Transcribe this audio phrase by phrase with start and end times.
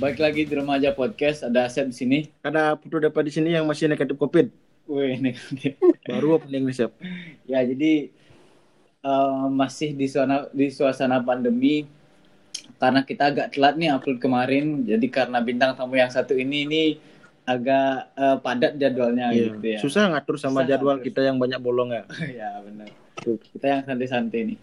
[0.00, 2.18] Baik lagi di Remaja Podcast, ada Asep di sini.
[2.40, 4.46] Ada Putu dapat di sini yang masih negatif COVID.
[4.88, 5.76] Wih, negatif.
[6.08, 6.90] Baru opening nih, Sep.
[7.44, 8.08] ya, jadi
[9.00, 11.84] eh, masih di suasana di suasana pandemi
[12.80, 14.88] karena kita agak telat nih upload kemarin.
[14.88, 16.82] Jadi karena bintang tamu yang satu ini ini
[17.44, 19.52] agak eh, padat jadwalnya Iya.
[19.52, 19.78] gitu ya.
[19.84, 21.06] Susah ngatur sama Susah jadwal ngatur.
[21.12, 22.02] kita yang banyak bolong ya.
[22.40, 22.88] ya, benar.
[23.20, 24.58] Tuh, kita yang santai-santai nih.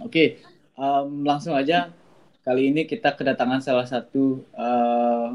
[0.00, 0.40] Oke,
[0.74, 1.92] em, langsung aja.
[2.46, 5.28] Kali ini kita kedatangan salah satu eh,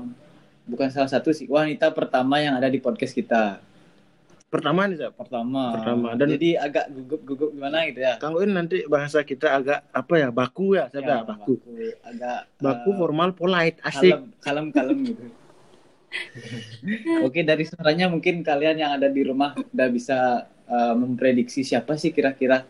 [0.63, 3.59] bukan salah satu sih wanita pertama yang ada di podcast kita.
[4.47, 5.11] Pertama nih, Sep.
[5.15, 5.75] pertama.
[5.75, 6.15] Pertama.
[6.15, 8.15] Dan- jadi agak gugup-gugup gimana gitu ya?
[8.15, 11.59] Kalau ini nanti bahasa kita agak apa ya, baku ya, Sep ya, baku.
[12.03, 14.11] Agak Baku eh, formal polite, asik.
[14.15, 15.23] kalem kalem kalem gitu.
[17.27, 22.11] Oke dari suaranya mungkin kalian yang ada di rumah udah bisa eh, memprediksi siapa sih
[22.11, 22.63] kira-kira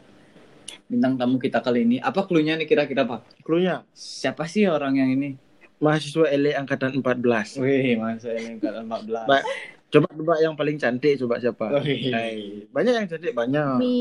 [0.86, 1.98] bintang tamu kita kali ini.
[1.98, 3.44] Apa clue-nya nih kira-kira Pak?
[3.44, 5.36] Cluenya Siapa sih orang yang ini?
[5.82, 7.58] mahasiswa LE angkatan 14.
[7.58, 9.26] Wih, masa ini angkatan 14.
[9.26, 9.46] Ba-
[9.92, 11.68] Coba coba yang paling cantik coba siapa?
[11.84, 12.16] Wih.
[12.16, 12.64] Hai.
[12.72, 13.76] Banyak yang cantik banyak.
[13.76, 14.00] Mi.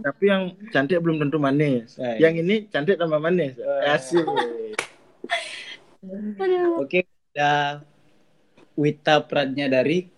[0.00, 0.42] Tapi yang
[0.72, 2.00] cantik belum tentu manis.
[2.00, 2.16] Hai.
[2.16, 3.58] Yang ini cantik tambah manis.
[3.84, 4.24] Asik.
[6.40, 6.80] Aduh.
[6.80, 7.84] Oke, ada
[8.72, 10.08] Wita Pradnya dari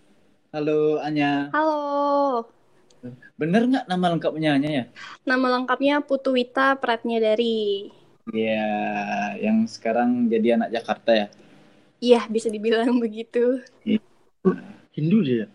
[0.52, 1.48] Halo Anya.
[1.50, 2.47] Halo.
[3.40, 4.84] Bener nggak nama lengkapnya Anya ya?
[5.24, 7.88] Nama lengkapnya Putu Wita Pratnya dari.
[8.30, 8.68] Iya,
[9.40, 11.26] yang sekarang jadi anak Jakarta ya.
[12.00, 13.60] Iya, bisa dibilang begitu.
[14.92, 15.46] Hindu dia.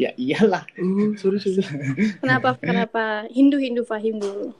[0.00, 0.64] Ya iyalah.
[0.80, 1.60] Oh, sorry sorry.
[2.24, 2.56] Kenapa?
[2.64, 3.28] Kenapa?
[3.28, 4.56] Hindu Hindu Fahim dulu.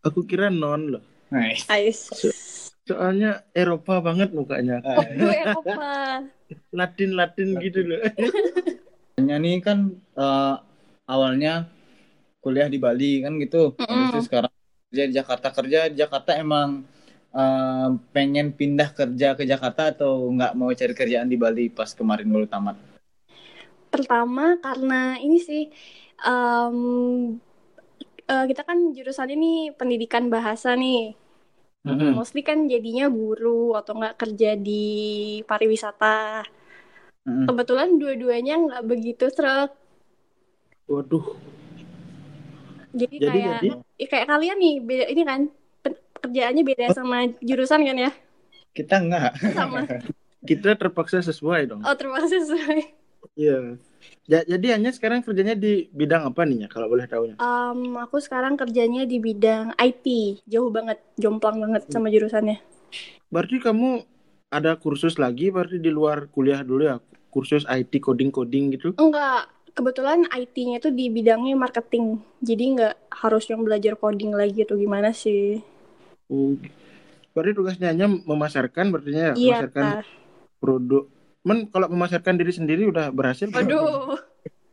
[0.00, 1.04] Aku kira non loh.
[1.28, 1.68] Nice.
[1.68, 2.08] Ais.
[2.88, 4.80] Soalnya Eropa banget mukanya.
[4.80, 5.76] Ah, Gue Eropa.
[6.78, 8.00] Latin-Latin gitu loh.
[9.20, 10.56] Anya nih kan eh,
[11.08, 11.66] awalnya
[12.44, 13.74] kuliah di Bali kan gitu.
[13.80, 14.12] Mm-mm.
[14.12, 14.52] itu sekarang
[14.88, 16.84] kerja di Jakarta kerja di Jakarta emang
[17.32, 22.28] eh, pengen pindah kerja ke Jakarta atau nggak mau cari kerjaan di Bali pas kemarin
[22.28, 22.76] baru tamat?
[23.88, 25.64] Pertama karena ini sih
[26.20, 26.76] em,
[28.28, 31.16] eh, kita kan jurusan ini pendidikan bahasa nih.
[31.88, 32.20] Mm-mm.
[32.20, 34.84] Mostly kan jadinya guru atau nggak kerja di
[35.48, 36.44] pariwisata.
[37.24, 37.48] Mm-mm.
[37.48, 39.72] Kebetulan dua-duanya nggak begitu serak.
[40.88, 41.36] Waduh.
[42.96, 43.68] Jadi, Jadi kayak jadi
[44.00, 45.40] ya kayak kalian nih beda ini kan
[45.84, 48.10] pe- pekerjaannya beda sama jurusan kan ya?
[48.72, 49.30] Kita nggak.
[49.52, 49.80] Sama.
[50.48, 51.84] kita terpaksa sesuai dong.
[51.84, 52.80] Oh, terpaksa sesuai.
[53.36, 53.76] Iya.
[54.24, 57.36] Ja- jadi hanya sekarang kerjanya di bidang apa nih ya kalau boleh tahunya?
[57.36, 60.40] Em, aku sekarang kerjanya di bidang IT.
[60.48, 62.64] Jauh banget, jomplang banget sama jurusannya.
[63.28, 64.00] Berarti kamu
[64.48, 66.96] ada kursus lagi berarti di luar kuliah dulu ya?
[67.28, 68.96] Kursus IT coding-coding gitu?
[68.96, 72.20] Enggak, kebetulan IT-nya itu di bidangnya marketing.
[72.40, 75.60] Jadi nggak harus yang belajar coding lagi atau gimana sih.
[76.28, 76.54] Oh.
[77.32, 79.56] Berarti tugasnya hanya memasarkan berarti ya, Iya.
[79.62, 79.86] memasarkan
[80.58, 81.04] produk.
[81.46, 83.46] Men kalau memasarkan diri sendiri udah berhasil?
[83.48, 84.18] Waduh,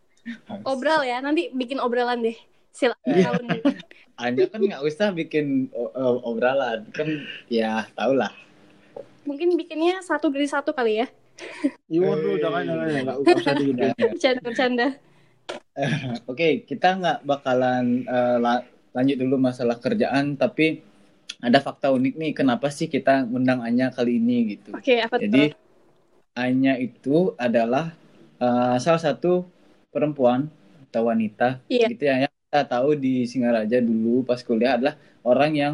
[0.74, 1.22] obral ya.
[1.22, 2.38] Nanti bikin obralan deh.
[2.74, 3.44] Silakan tahun.
[4.24, 5.70] Anya kan nggak usah bikin
[6.24, 7.08] obralan kan
[7.52, 8.32] ya tau lah.
[9.28, 11.08] Mungkin bikinnya satu dari satu kali ya.
[11.86, 12.38] Iya, waduh, Eh.
[12.42, 13.92] jangan jangan nggak usah dihidup.
[13.98, 14.88] Bercanda-bercanda.
[16.26, 18.66] Oke, kita nggak bakalan eh, la-
[18.96, 20.80] lanjut dulu masalah kerjaan, tapi
[21.44, 22.32] ada fakta unik nih.
[22.34, 24.72] Kenapa sih kita undang Anya kali ini gitu?
[24.74, 25.60] Oke, apa Jadi tuh?
[26.36, 27.92] Anya itu adalah
[28.40, 29.46] eh, salah satu
[29.92, 30.48] perempuan
[30.90, 31.88] atau wanita, Iya.
[31.92, 32.16] gitu ya.
[32.28, 34.96] Yang kita tahu di Singaraja dulu pas kuliah adalah
[35.28, 35.74] orang yang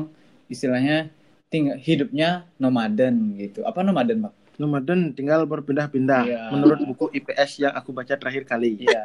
[0.50, 1.14] istilahnya
[1.48, 3.62] tinggal hidupnya nomaden gitu.
[3.64, 4.34] Apa nomaden, Pak?
[4.62, 6.42] Nomaden tinggal berpindah-pindah Iya.
[6.50, 8.78] menurut buku IPS yang aku baca terakhir kali.
[8.80, 9.02] Iya,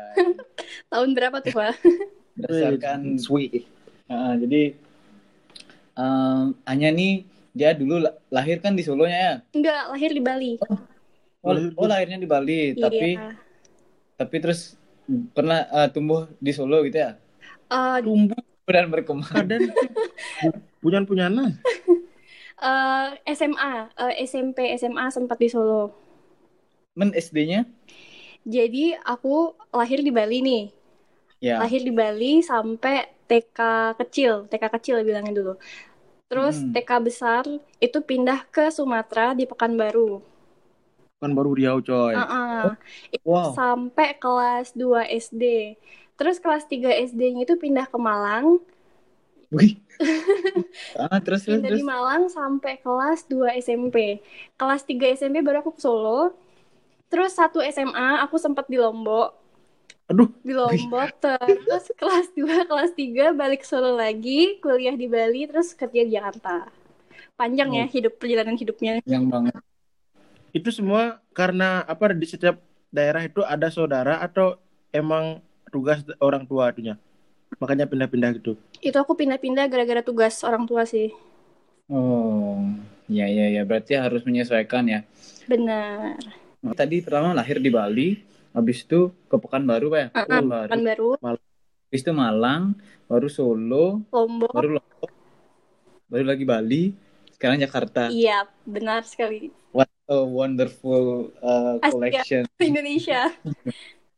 [0.92, 1.80] Tahun berapa tuh, Pak?
[2.36, 3.64] berdasarkan Sweet.
[4.06, 4.76] Nah, jadi
[5.96, 9.34] em, Anya nih dia dulu la- lahir kan di Solonya ya.
[9.50, 10.52] Enggak, lahir di Bali.
[10.60, 10.76] Oh,
[11.48, 13.32] Lahir di- oh, lahirnya di Bali, tapi Iya.
[14.14, 14.76] tapi terus
[15.32, 17.16] pernah eh, tumbuh di Solo gitu ya.
[17.66, 18.36] Eh, Tumbuh
[18.66, 19.32] dan berkembang.
[19.32, 19.72] Kadang
[20.78, 21.26] punya punya
[22.58, 25.92] eh, SMA, eh, SMP, SMA sempat di Solo.
[26.94, 27.68] Men SD-nya?
[28.46, 30.64] Jadi aku lahir di Bali nih.
[31.42, 31.60] Ya.
[31.60, 33.58] Lahir di Bali sampai TK
[33.98, 35.54] kecil, TK kecil bilangnya dulu.
[36.26, 36.72] Terus Hmm.
[36.72, 37.42] TK besar
[37.78, 40.22] itu pindah ke Sumatera di Pekanbaru.
[41.16, 42.12] kan baru Riau coy.
[42.12, 42.76] Uh-uh.
[43.08, 43.56] Itu Wow.
[43.56, 45.72] sampai kelas 2 SD.
[46.12, 48.60] Terus kelas 3 SD-nya itu pindah ke Malang.
[49.54, 49.78] Wih.
[51.00, 51.84] ah, terus terus Pindah terus.
[51.86, 54.20] Malang sampai kelas 2 SMP.
[54.58, 56.34] Kelas 3 SMP baru aku ke Solo.
[57.06, 59.38] Terus satu SMA aku sempat di Lombok.
[60.06, 61.08] Aduh, Di Lombok.
[61.22, 64.58] Terus kelas 2, kelas 3 balik ke Solo lagi.
[64.58, 65.46] Kuliah di Bali.
[65.46, 66.66] Terus kerja di Jakarta.
[67.36, 69.04] Panjang ya hidup perjalanan hidupnya.
[69.04, 69.54] Yang banget.
[70.56, 72.58] Itu semua karena apa di setiap
[72.88, 74.56] daerah itu ada saudara atau
[74.88, 76.96] emang tugas orang tua itunya?
[77.56, 78.52] Makanya pindah-pindah gitu.
[78.84, 81.08] Itu aku pindah-pindah gara-gara tugas orang tua sih.
[81.88, 82.60] Oh,
[83.08, 83.62] ya ya ya.
[83.64, 85.00] Berarti harus menyesuaikan ya.
[85.48, 86.20] Benar.
[86.74, 88.18] Tadi pertama lahir di Bali,
[88.50, 90.08] habis itu ke Pekanbaru Pak ya?
[90.10, 90.68] Uh-uh, Pekanbaru.
[90.68, 91.08] Pekanbaru,
[91.86, 92.62] Habis itu Malang,
[93.06, 94.50] baru Solo, Lombok.
[94.50, 95.10] baru Lombok,
[96.10, 96.82] baru lagi Bali,
[97.30, 98.10] sekarang Jakarta.
[98.10, 99.54] Iya, benar sekali.
[99.70, 101.92] What a wonderful uh, Asia.
[101.94, 102.42] collection.
[102.58, 103.30] Indonesia.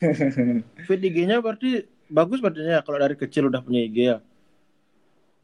[0.88, 4.18] Feed IG-nya berarti bagus berarti ya kalau dari kecil udah punya IG ya.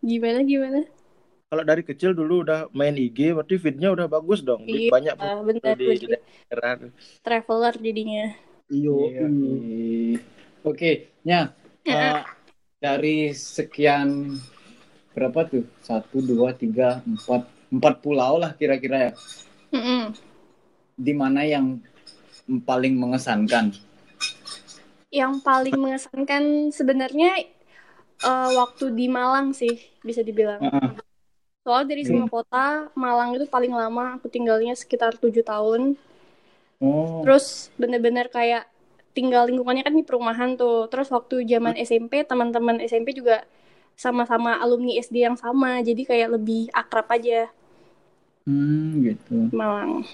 [0.04, 0.80] Gimana gimana?
[1.48, 4.66] Kalau dari kecil dulu udah main IG berarti feednya udah bagus dong.
[4.66, 6.90] Iya, Banyak benar di daerah.
[7.22, 8.34] Traveler jadinya.
[8.72, 8.96] Iyo.
[9.12, 9.26] Iya.
[10.64, 11.52] Oke, Nya,
[11.84, 12.24] uh,
[12.80, 14.32] dari sekian
[15.12, 15.68] berapa tuh?
[15.84, 19.12] Satu, dua, tiga, empat, empat pulau lah kira-kira ya.
[19.76, 20.16] Mm-mm.
[20.96, 21.84] Di mana yang
[22.64, 23.76] paling mengesankan?
[25.14, 26.42] Yang paling mengesankan
[26.74, 27.30] sebenarnya
[28.30, 30.60] eh, waktu di Malang sih bisa dibilang.
[30.62, 30.90] Heeh.
[31.64, 34.20] Soalnya dari semua kota, Malang itu paling lama.
[34.20, 35.96] Aku tinggalnya sekitar tujuh tahun.
[36.82, 38.68] Oh, Terus bener-bener kayak
[39.16, 40.90] tinggal lingkungannya kan di perumahan tuh.
[40.92, 43.46] Terus waktu zaman SMP, teman-teman SMP juga
[43.96, 45.80] sama-sama alumni SD yang sama.
[45.80, 47.48] Jadi kayak lebih akrab aja
[48.44, 49.36] hmm, gitu.
[49.52, 50.04] Malang.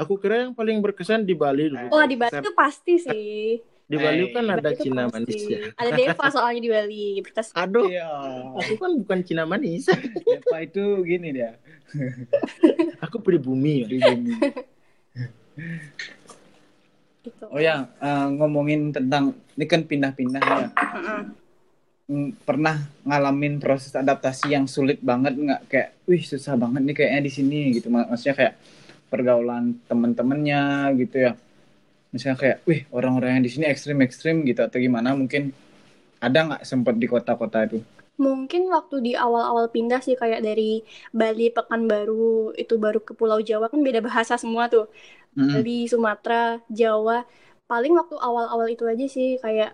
[0.00, 1.92] Aku kira yang paling berkesan di Bali dulu.
[1.92, 3.60] Wah di Bali itu pasti sih.
[3.90, 5.14] Di Bali kan Eh, ada Cina pasti.
[5.18, 5.58] manis ya.
[5.74, 7.04] Ada Deva soalnya di Bali.
[7.20, 8.06] Berkas Aduh, Iya.
[8.54, 9.90] aku kan bukan Cina manis.
[10.30, 11.58] Deva itu gini dia.
[13.04, 13.86] aku pribumi ya.
[13.90, 14.32] pribumi.
[17.20, 17.44] gitu.
[17.50, 20.68] Oh ya, eh, ngomongin tentang ini kan pindah-pindah ya.
[20.70, 21.20] Heeh.
[22.06, 25.60] Hmm, Pernah ngalamin proses adaptasi yang sulit banget nggak?
[25.66, 27.86] Kayak, wih susah banget nih kayaknya di sini gitu.
[27.86, 28.54] Mak- Maksudnya kayak
[29.06, 30.62] pergaulan teman-temannya
[30.96, 31.32] gitu ya.
[32.10, 35.14] Misalnya kayak, wih orang-orang yang di sini ekstrim-ekstrim gitu atau gimana?
[35.14, 35.54] Mungkin
[36.20, 37.80] ada nggak sempat di kota-kota itu?
[38.20, 43.72] Mungkin waktu di awal-awal pindah sih kayak dari Bali, Pekanbaru, itu baru ke Pulau Jawa
[43.72, 44.92] kan beda bahasa semua tuh.
[45.32, 45.64] Mm-mm.
[45.64, 47.24] Bali, Sumatera, Jawa.
[47.64, 49.72] Paling waktu awal-awal itu aja sih kayak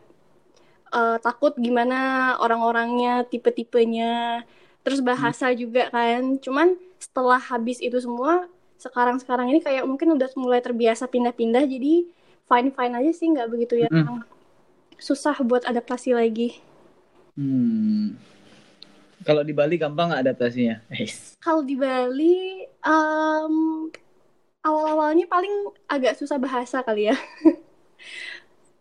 [0.95, 1.97] eh, takut gimana
[2.39, 4.47] orang-orangnya, tipe-tipenya,
[4.87, 6.39] terus bahasa juga kan.
[6.39, 8.47] Cuman setelah habis itu semua,
[8.79, 12.07] sekarang-sekarang ini kayak mungkin udah mulai terbiasa pindah-pindah, jadi
[12.47, 14.23] fine-fine aja sih, nggak begitu yang Mm-mm.
[14.97, 16.59] susah buat adaptasi lagi.
[17.37, 18.17] Hmm.
[19.27, 20.81] Kalau di Bali gampang nggak adaptasinya?
[21.43, 23.55] Kalau di Bali, em,
[24.63, 27.17] awal-awalnya paling agak susah bahasa kali ya.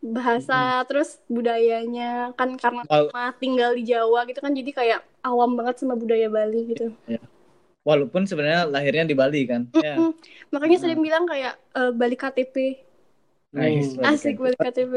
[0.05, 3.09] Bahasa, terus budayanya kan karena Wal-
[3.41, 6.93] tinggal di Jawa gitu kan, jadi kayak awam banget sama budaya Bali gitu.
[7.81, 9.65] Walaupun sebenarnya lahirnya di Bali kan.
[9.73, 9.97] Ya.
[9.97, 10.13] Mm-mm.
[10.53, 12.84] Makanya sering bilang kayak eh, Bali KTP,
[13.55, 13.95] Nice.
[13.95, 14.11] Hmm.
[14.11, 14.93] asik Bali KTP.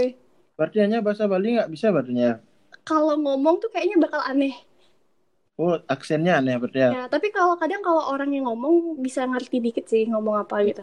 [0.58, 2.42] Berarti hanya bahasa Bali nggak bisa berarti ya.
[2.82, 4.58] Kalau ngomong tuh kayaknya bakal aneh.
[5.54, 6.90] Oh, aksennya aneh berarti ya.
[6.90, 10.82] Ya, tapi kalau kadang kalau orang yang ngomong bisa ngerti dikit sih ngomong apa gitu.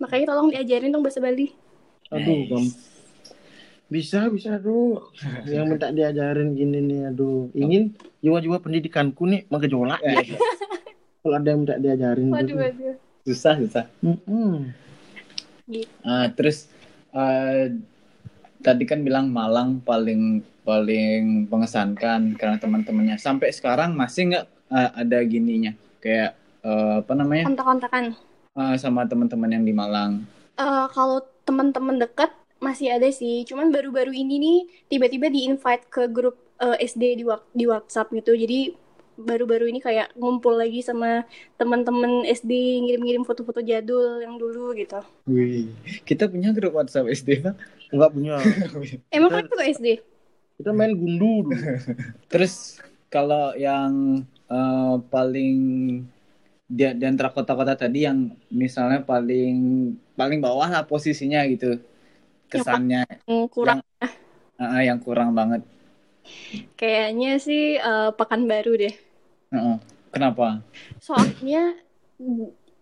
[0.00, 1.52] Makanya tolong diajarin dong bahasa Bali.
[2.08, 2.64] Aduh, Bam.
[3.88, 5.00] Bisa, bisa, aduh.
[5.48, 7.52] Yang minta diajarin gini nih, aduh.
[7.56, 10.20] Ingin jiwa-jiwa pendidikanku nih menggejolak Ya.
[10.24, 10.38] ya.
[11.24, 12.96] Kalau ada yang minta diajarin Waduh, waduh.
[13.28, 13.84] Susah, susah.
[15.68, 15.84] Mm-mm.
[16.02, 16.66] Ah, terus
[17.12, 17.76] eh,
[18.58, 23.16] tadi kan bilang Malang paling paling mengesankan karena teman-temannya.
[23.20, 26.32] Sampai sekarang masih nggak eh, ada gininya kayak
[26.64, 28.04] eh, apa namanya Kontak-kontakan.
[28.58, 30.24] eh, sama teman-teman yang di Malang.
[30.58, 33.46] Eh, kalau teman-teman dekat masih ada sih.
[33.46, 34.58] Cuman baru-baru ini nih
[34.88, 38.34] tiba-tiba di-invite ke grup eh, SD di, di WhatsApp gitu.
[38.34, 38.74] Jadi
[39.18, 41.26] baru-baru ini kayak ngumpul lagi sama
[41.58, 42.52] teman-teman SD
[42.84, 45.00] ngirim-ngirim foto-foto jadul yang dulu gitu.
[45.28, 45.68] Wih,
[46.08, 47.54] kita punya grup WhatsApp SD Pak.
[47.92, 48.34] Enggak punya.
[49.12, 49.86] Emang Kita- kan foto SD?
[50.58, 51.54] Kita main gundu dulu.
[52.32, 52.82] Terus
[53.12, 55.54] kalau yang eh, paling
[56.68, 58.18] di, di antara kota-kota tadi yang
[58.52, 59.56] misalnya paling
[60.18, 61.80] paling bawah lah posisinya gitu
[62.52, 63.78] kesannya Hmm, kurang
[64.60, 65.62] eh, yang kurang banget.
[66.78, 68.94] kayaknya sih eh, Pekanbaru deh.
[69.52, 69.76] Heeh.
[70.08, 70.60] Kenapa?
[71.00, 71.76] Soalnya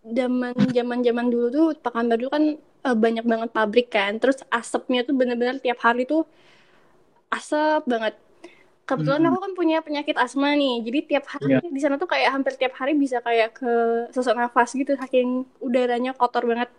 [0.07, 4.19] zaman zaman zaman dulu tuh Pekanbaru kan eh, banyak banget pabrik kan.
[4.23, 6.23] Terus asapnya tuh bener-bener tiap hari tuh
[7.31, 8.15] asap banget.
[8.87, 9.35] Kebetulan Hmm.
[9.35, 10.79] aku kan punya penyakit asma nih.
[10.87, 11.59] Jadi tiap hari Iya.
[11.67, 13.73] di sana tuh kayak hampir tiap hari bisa kayak ke
[14.15, 16.71] sesak nafas gitu saking udaranya kotor banget.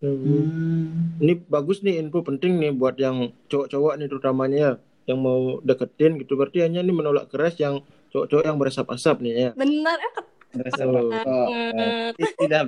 [0.00, 1.20] Hmm.
[1.20, 4.72] Ini bagus nih info penting nih buat yang cowok-cowok nih terutamanya ya,
[5.12, 9.50] yang mau deketin gitu berarti hanya ini menolak keras yang cowok-cowok yang berasap-asap nih ya.
[9.58, 11.10] Benar, eh, ke- Merasa Oh.
[11.10, 12.14] Banget.
[12.14, 12.64] Eh, Tidak.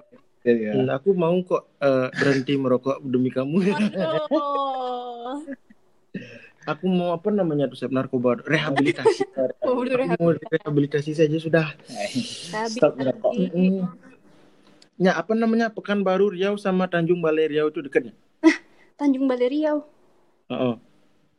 [0.46, 0.74] Ya.
[0.98, 3.62] Aku mau kok eh, berhenti merokok demi kamu.
[6.66, 9.22] Aku mau apa namanya tuh narkoba rehabilitasi.
[9.66, 11.66] Oh, Aku mau rehabilitasi saja sudah.
[12.66, 13.34] Stop merokok.
[14.98, 18.14] Ya apa namanya Pekanbaru Riau sama Tanjung Balai Riau itu dekatnya.
[18.98, 19.86] Tanjung Balai Riau.
[20.50, 20.74] Oh, oh.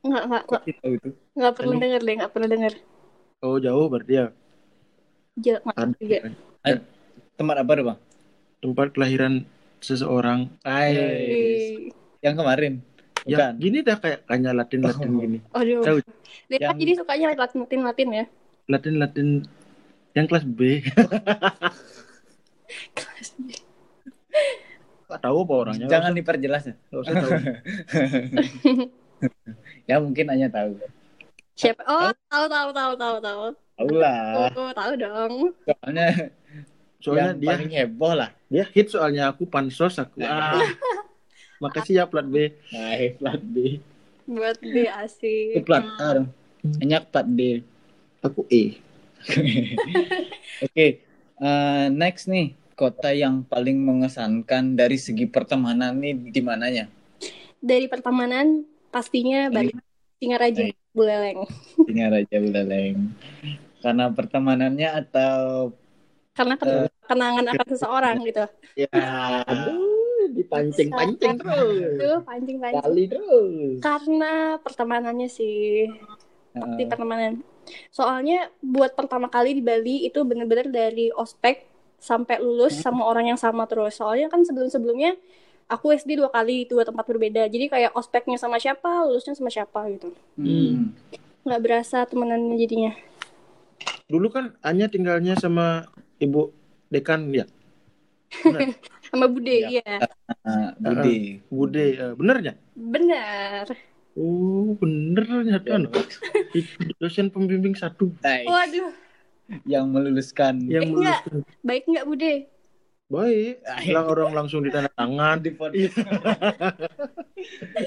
[0.04, 0.44] Enggak, enggak,
[0.80, 1.10] tahu itu?
[1.36, 2.74] enggak pernah deh, enggak pernah denger.
[3.40, 4.26] Oh, jauh berarti ya.
[5.38, 6.20] Ja- enggak Ada juga.
[7.38, 8.00] Tempat apa tuh, Bang?
[8.58, 9.46] tempat kelahiran
[9.78, 10.50] seseorang.
[10.66, 11.94] Ay,
[12.26, 12.82] yang kemarin.
[13.30, 13.62] Ya, Bukan.
[13.62, 15.20] gini dah kayak kayaknya Latin-Latin Oh.
[15.22, 15.38] gini.
[15.54, 15.84] Aduh.
[15.86, 15.98] Tahu
[16.50, 18.26] Depa Yang- jadi sukanya Latin-Latin ya.
[18.66, 19.28] Latin-Latin
[20.16, 20.82] yang kelas B.
[25.08, 25.88] Gak tahu apa orangnya.
[25.88, 26.76] Jangan diperjelas ya.
[26.90, 27.32] Gak usah tahu.
[29.88, 30.78] Ya mungkin hanya tahu.
[31.58, 31.82] Siapa?
[31.90, 33.44] Oh, tahu tahu tahu tahu tahu.
[33.82, 34.54] Tahu lah.
[34.54, 35.34] Oh, tahu dong.
[35.66, 36.08] Soalnya,
[37.02, 38.30] Soalnya yang dia paling heboh lah.
[38.46, 40.22] dia hit soalnya aku pansos aku.
[40.22, 40.62] Ah.
[41.58, 42.54] Makasih ya plat B.
[42.70, 43.82] Nah, plat B.
[44.30, 45.58] Buat dia asik.
[45.58, 46.30] Itu plat A dong.
[46.78, 47.66] Hanya plat D.
[48.22, 48.78] Aku E.
[50.62, 51.02] Oke,
[51.42, 56.86] eh, next nih kota yang paling mengesankan dari segi pertemanan nih di mananya?
[57.58, 58.62] Dari pertemanan
[58.94, 59.74] pastinya Bali.
[60.18, 60.78] Singaraja, Baik.
[60.98, 61.46] Buleleng.
[61.86, 63.14] Ini Raja Buleleng.
[63.78, 65.70] Karena pertemanannya atau
[66.34, 68.46] Karena ken- kenangan akan seseorang gitu.
[68.78, 68.90] Ya,
[69.46, 71.98] aduh, dipancing-pancing terus.
[71.98, 72.82] Itu pancing-pancing.
[72.82, 73.78] Kali terus.
[73.82, 75.90] Karena pertemanannya sih.
[76.58, 77.42] Di eh, pertemanan.
[77.94, 81.66] Soalnya buat pertama kali di Bali itu bener-bener dari ospek
[81.98, 83.98] sampai lulus sama orang yang sama terus.
[83.98, 85.18] Soalnya kan sebelum-sebelumnya
[85.68, 87.46] aku SD dua kali dua tempat berbeda.
[87.46, 90.12] Jadi kayak ospeknya sama siapa, lulusnya sama siapa gitu.
[90.36, 90.96] hmm.
[91.44, 92.92] Nggak berasa temenannya jadinya.
[94.08, 96.52] Dulu kan Anya tinggalnya sama ibu
[96.88, 97.46] dekan ya.
[99.08, 99.80] Sama Bude.
[100.44, 101.40] Ah, Budi.
[101.48, 102.60] Bude, eh, benernya?
[102.76, 103.72] Benar.
[104.20, 105.64] Oh, benernya Ya.
[105.64, 105.88] kan.
[107.00, 108.44] Dosen pembimbing satu Nice.
[108.44, 108.92] Waduh,
[109.64, 110.60] Yang meluluskan.
[110.68, 111.24] yang Eh, enggak.
[111.24, 111.64] meluluskan.
[111.64, 112.34] baik nggak Bude?
[113.08, 115.40] Baik, lang orang langsung ditanda tangan.
[115.40, 115.56] di.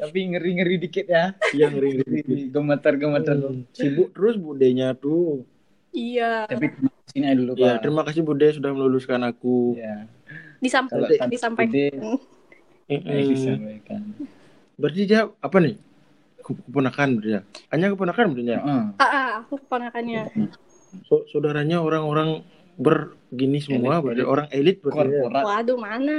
[0.00, 1.36] Tapi ngeri-ngeri dikit ya.
[1.52, 2.48] yang ring-ring.
[2.48, 3.36] Gemeter-gemeter.
[3.36, 5.44] Hmm, Sibuk terus budenya tuh.
[5.92, 6.48] Iya.
[6.48, 6.72] Tapi
[7.06, 7.84] sini aja dulu, Ya, Pak.
[7.84, 9.76] terima kasih Bude sudah meluluskan aku.
[9.76, 10.08] Ya.
[10.56, 11.68] Disam- Kalau tanpa disampaikan.
[11.68, 11.86] Bude,
[12.88, 13.24] Eh, eh, eh.
[13.28, 14.00] disampaikan.
[14.74, 15.76] Berarti dia apa nih?
[16.40, 17.40] Ke- Keponakan berarti ya?
[17.68, 18.58] Hanya keponakan berarti ya?
[18.58, 18.82] Heeh.
[18.96, 20.32] Ah, ah, aku keponakannya.
[21.04, 22.40] So- saudaranya orang-orang
[22.80, 25.20] bergini semua berarti orang elit berarti ya?
[25.20, 25.42] Korporat.
[25.44, 26.16] Waduh, mana?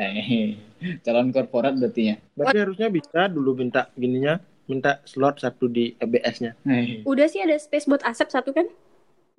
[0.00, 0.56] Eh,
[1.04, 2.16] calon korporat berarti ya.
[2.32, 6.56] Berarti harusnya bisa dulu minta gininya, minta slot satu di EBS-nya.
[6.64, 8.64] Eh, Udah sih ada space buat Asep satu kan?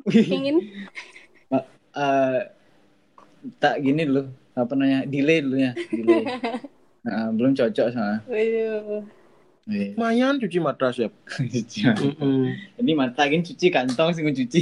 [0.06, 0.62] Ingin.
[1.96, 2.42] eh,
[3.58, 6.24] tak gini dulu apa namanya delay dulu ya delay
[7.06, 9.06] Nah, belum cocok sama Waduh.
[9.66, 11.14] Lumayan cuci mata siap.
[12.02, 12.54] Mm-mm.
[12.78, 14.62] jadi mata gini cuci kantong sih cuci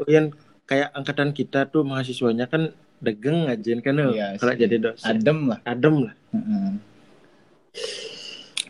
[0.00, 0.32] Kalian
[0.64, 2.72] kayak angkatan kita tuh mahasiswanya kan
[3.04, 4.12] degeng aja kan loh.
[4.16, 5.04] Iya Kalau jadi dosen.
[5.20, 6.14] adem lah Adem lah.
[6.32, 6.68] Heeh.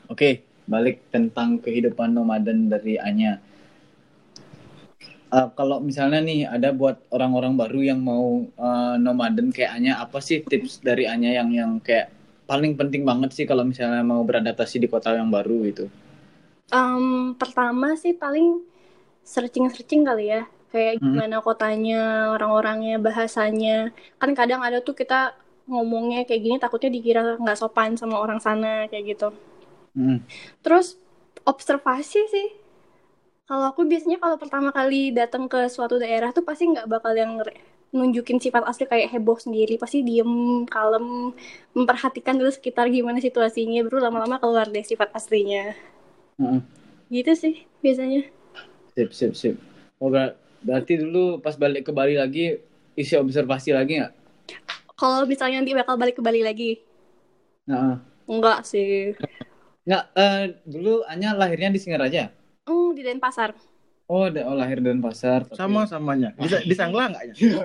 [0.08, 0.30] oke
[0.64, 3.40] balik tentang kehidupan nomaden dari Anya
[5.34, 10.22] Eh, kalau misalnya nih ada buat orang-orang baru yang mau eh, nomaden kayak Anya apa
[10.22, 12.06] sih tips dari Anya yang yang kayak
[12.46, 15.90] paling penting banget sih kalau misalnya mau beradaptasi di kota yang baru gitu
[16.70, 18.62] Em, pertama sih paling
[19.22, 20.42] searching-searching kali ya.
[20.74, 21.14] Kayak Hmm.
[21.14, 22.02] gimana kotanya,
[22.34, 23.94] orang-orangnya, bahasanya.
[24.18, 25.38] Kan kadang ada tuh kita
[25.70, 29.28] ngomongnya kayak gini takutnya dikira nggak sopan sama orang sana kayak gitu.
[29.94, 30.18] Hmm.
[30.66, 30.98] Terus
[31.46, 32.48] observasi sih.
[33.46, 37.38] Kalau aku biasanya kalau pertama kali datang ke suatu daerah tuh pasti nggak bakal yang
[37.94, 39.78] nunjukin sifat asli kayak heboh sendiri.
[39.78, 41.30] Pasti diem, kalem,
[41.70, 43.86] memperhatikan dulu sekitar gimana situasinya.
[43.86, 45.78] Baru lama-lama keluar deh sifat aslinya.
[46.42, 46.60] Heeh.
[47.14, 48.26] Gitu sih biasanya.
[48.98, 49.54] Sip, sip, sip.
[50.02, 52.56] Ber- berarti dulu pas balik ke Bali lagi,
[52.94, 54.12] isi observasi lagi nggak?
[54.94, 56.80] Kalau misalnya nanti bakal balik ke Bali lagi,
[57.64, 59.12] Nah, enggak sih.
[59.82, 62.28] nggak, eh, dulu Anya lahirnya di Singaraja?
[62.64, 63.52] Hmm, di Denpasar.
[64.04, 65.44] Oh, da- oh, lahir dan pasar.
[65.44, 66.36] tapi- Sama-samanya.
[66.36, 67.34] Bisa disangla nggak ya?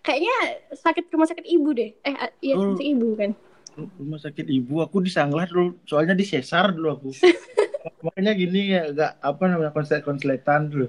[0.00, 0.36] Kayaknya
[0.72, 1.92] sakit rumah sakit ibu deh.
[2.00, 2.72] Eh, iya Oh.
[2.72, 3.36] sakit ibu kan.
[3.76, 5.76] Rumah sakit ibu aku disanglah dulu.
[5.84, 7.08] Soalnya di sesar dulu aku.
[8.02, 10.88] Makanya gini ya agak apa namanya konslet konsletan dulu.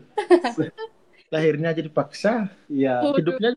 [1.32, 2.52] Lahirnya jadi paksa.
[2.68, 3.16] Iya, Waduh.
[3.40, 3.56] hidupnya-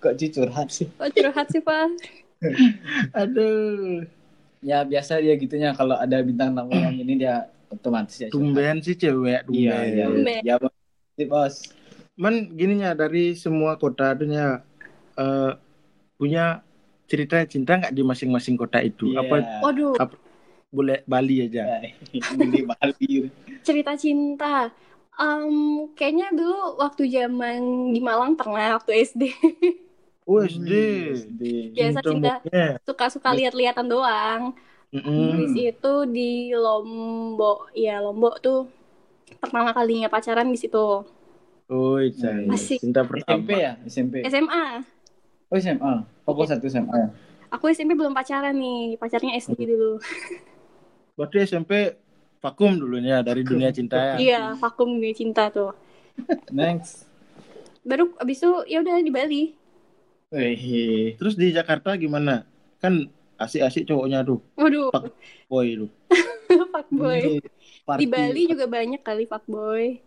[0.00, 0.88] kok Ci curhat sih?
[0.96, 2.00] Oh, curhat sih, Pak.
[3.20, 4.08] Aduh.
[4.64, 8.32] Ya, biasa dia gitunya kalau ada bintang tamu yang ini dia otomatis ya.
[8.32, 9.68] Tumben sih cewek, tumben.
[9.68, 10.40] Iya, iya, Tumben.
[10.40, 10.40] iya.
[10.40, 10.72] Ya, Bos.
[11.18, 11.54] Sip, Bos.
[12.16, 14.62] Man gininya dari semua kota dunia
[15.18, 15.52] eh,
[16.16, 16.62] punya
[17.04, 19.12] cerita cinta nggak di masing-masing kota itu?
[19.12, 19.20] Iya.
[19.28, 19.98] Apa Waduh,
[20.72, 21.82] boleh Bali aja?
[22.70, 23.28] Bali.
[23.60, 24.70] cerita cinta.
[25.12, 29.22] Em, kayaknya dulu waktu zaman di Malang pernah waktu SD
[30.28, 30.70] Oh SD.
[31.18, 31.42] SD.
[31.74, 32.38] Biasa cinta.
[32.86, 34.54] suka-suka lihat-lihatan doang.
[34.94, 35.34] Mm-mm.
[35.34, 38.70] Habis itu di Lombok, ya Lombok tuh
[39.42, 41.02] pertama kalinya pacaran di situ.
[41.66, 42.44] Oh, iya.
[42.54, 43.40] Cinta pertama.
[43.40, 43.72] SMP ya?
[43.88, 44.14] SMP.
[44.28, 44.84] SMA.
[45.50, 45.94] Oh SMA.
[46.28, 47.08] Oh satu SMA ya?
[47.52, 49.98] Aku SMP belum pacaran nih, pacarnya SD dulu.
[51.18, 51.98] Berarti SMP
[52.42, 54.14] vakum dulunya dari dunia cinta ya.
[54.18, 55.72] Iya, vakum dunia cinta tuh.
[56.50, 57.06] Next.
[57.86, 59.42] Baru abis itu ya udah di Bali.
[60.34, 61.14] Wih.
[61.18, 62.42] Terus di Jakarta gimana?
[62.82, 63.06] Kan
[63.38, 64.90] asik-asik cowoknya tuh, Waduh,
[65.50, 65.90] boy tuh.
[66.92, 67.40] Ini
[67.86, 68.00] party.
[68.02, 69.98] Di Bali juga banyak kali fuckboy.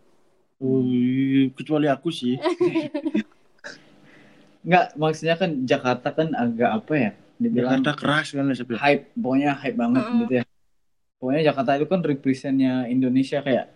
[0.60, 2.40] Wih, kecuali aku sih.
[4.66, 7.12] Enggak, maksudnya kan Jakarta kan agak apa ya?
[7.38, 8.82] Dibilang Jakarta keras kan sebenarnya.
[8.82, 10.20] hype, pokoknya hype banget Mm-mm.
[10.26, 10.44] gitu ya.
[11.20, 13.72] Pokoknya Jakarta itu kan representnya Indonesia kayak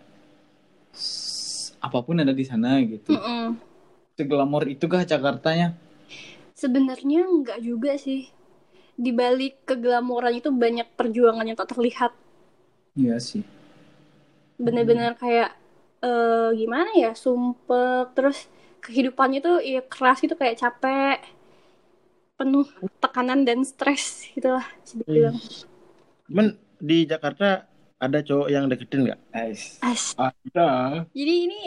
[1.80, 3.16] apa pun ada di sana gitu.
[3.16, 3.56] Mm-mm.
[4.14, 5.72] Seglamor itu kah Jakartanya?
[6.52, 8.28] Sebenarnya enggak juga sih.
[9.00, 12.12] Di balik keglamoran itu banyak perjuangan yang tak terlihat.
[12.92, 13.40] Iya sih.
[14.60, 15.56] Bener-bener kayak
[16.04, 18.44] eh gimana ya, sumpek terus
[18.84, 21.20] kehidupannya tuh ya keras gitu kayak capek,
[22.36, 22.68] penuh
[23.00, 25.36] tekanan dan stres gitulah bisa dibilang.
[26.28, 27.68] Men di Jakarta
[28.00, 29.20] ada cowok yang deketin nggak?
[30.16, 30.68] Ada.
[31.12, 31.60] Jadi ini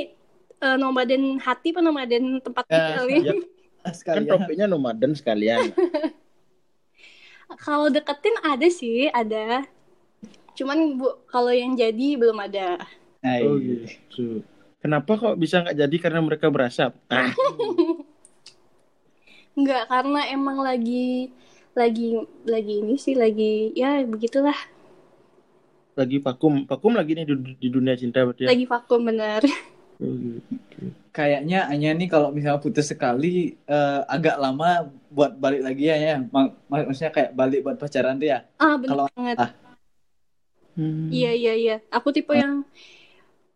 [0.60, 3.34] eh, nomaden hati apa nomaden tempat Ya, tinggal ya.
[3.84, 4.32] Kan Sekalian.
[4.32, 5.70] topiknya nomaden sekalian.
[7.68, 9.68] Kalau deketin ada sih, ada.
[10.56, 12.80] Cuman bu, kalau yang jadi belum ada.
[13.44, 14.40] Oh gitu.
[14.80, 16.96] Kenapa kok bisa nggak jadi karena mereka berasap?
[17.12, 17.36] Ah,
[19.60, 21.30] Enggak, karena emang lagi
[21.74, 24.54] lagi lagi ini sih lagi ya begitulah
[25.94, 28.50] lagi vakum, vakum lagi nih di, di dunia cinta berarti ya.
[28.50, 29.42] lagi vakum bener
[30.02, 30.90] Oh, gitu.
[31.10, 36.16] Kayaknya Anya nih kalau misalnya putus sekali eh, agak lama buat balik lagi ya ya.
[36.26, 38.42] Mak- mak- maksudnya kayak balik buat pacaran tuh ya.
[38.58, 39.52] ah bener Kalau- banget ah.
[40.74, 41.08] Hmm.
[41.08, 42.66] iya iya iya aku tipe yang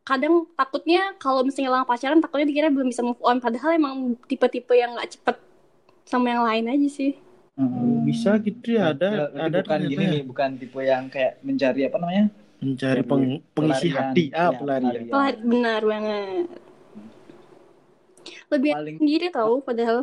[0.06, 4.70] kadang takutnya kalau misalnya lama pacaran takutnya dikira belum bisa move on padahal emang tipe-tipe
[4.72, 5.36] yang nggak cepet
[6.06, 7.18] sama yang lain aja sih
[7.58, 10.10] Oh, bisa gitu ya ada Berarti ada bukan gini ya.
[10.12, 12.26] nih, bukan tipe yang kayak mencari apa namanya?
[12.58, 13.98] mencari peng- pengisi Pelarian.
[14.10, 14.94] hati ah Ya, pelarian.
[15.06, 15.42] pelarian.
[15.44, 16.46] Benar banget
[18.48, 20.00] lebih Paling sendiri tahu padahal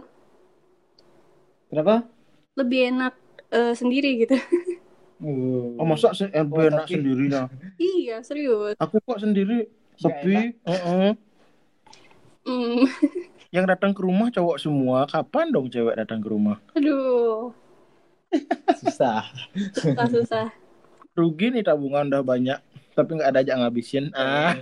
[1.66, 2.06] kenapa?
[2.54, 3.14] lebih enak
[3.50, 4.36] eh, sendiri gitu
[5.76, 7.46] Oh masa se- eh, Oh, enak tapi- sendiri nah.
[7.80, 10.58] iya serius Aku kok sendiri sepi.
[10.60, 11.10] Heeh.
[12.44, 12.82] Hmm,
[13.54, 15.06] Yang datang ke rumah cowok semua.
[15.06, 16.58] Kapan dong cewek datang ke rumah?
[16.74, 17.54] aduh
[18.82, 19.22] Susah.
[19.78, 20.46] susah susah
[21.14, 22.58] Rugi nih tabungan udah banyak,
[22.98, 24.10] tapi nggak ada aja ngabisin.
[24.10, 24.58] Ah.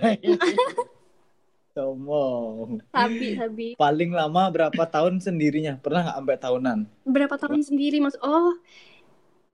[1.73, 2.85] Sombong.
[2.93, 5.81] sabi sabi Paling lama berapa tahun sendirinya?
[5.81, 6.79] Pernah nggak sampai tahunan?
[7.09, 8.53] berapa tahun sendiri mas oh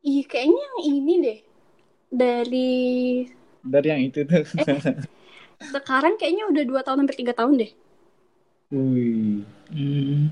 [0.03, 1.39] iya kayaknya yang ini deh
[2.11, 2.71] dari
[3.63, 4.43] Dari yang itu tuh.
[5.71, 7.71] sekarang kayaknya udah dua tahun hampir tiga tahun deh
[8.69, 9.41] Wih.
[9.69, 10.29] Hmm,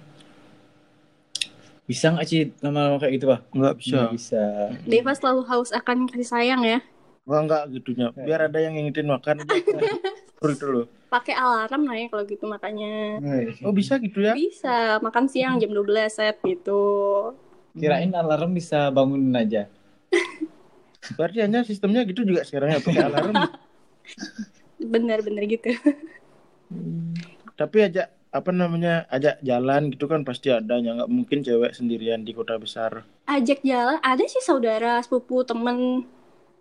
[1.87, 3.39] Bisa nggak sih lama-lama kayak gitu, Pak?
[3.49, 3.95] nggak bisa.
[3.97, 4.43] Nggak bisa.
[4.83, 6.79] Deva selalu haus akan kasih sayang ya
[7.23, 8.07] Nggak nggak gitunya.
[8.13, 9.41] Biar ada yang ngingetin makan.
[10.37, 10.85] Loh.
[11.09, 13.17] pakai alarm lah ya kalau gitu makanya
[13.65, 14.37] Oh bisa gitu ya?
[14.37, 16.77] bisa makan siang jam 12 set gitu
[17.73, 19.65] Kirain alarm bisa bangunin aja.
[21.17, 23.33] Berarti hanya sistemnya gitu juga sekarang ya pakai alarm.
[24.93, 25.73] bener-bener gitu
[27.55, 32.21] Tapi ajak apa namanya ajak jalan gitu kan pasti ada ya nggak mungkin cewek sendirian
[32.27, 33.03] di kota besar.
[33.27, 36.07] ajak jalan ada sih saudara sepupu temen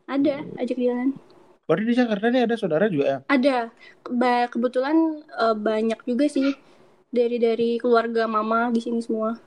[0.06, 1.08] ada ajak jalan
[1.66, 3.18] Berarti di Jakarta nih ada saudara juga ya?
[3.30, 3.56] ada
[4.20, 4.96] Ba- kebetulan
[5.42, 6.54] eh, banyak juga sih
[7.10, 9.38] dari dari keluarga mama di sini semua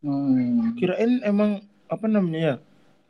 [0.00, 0.72] Hmm.
[0.80, 1.60] Kirain emang
[1.92, 2.54] apa namanya ya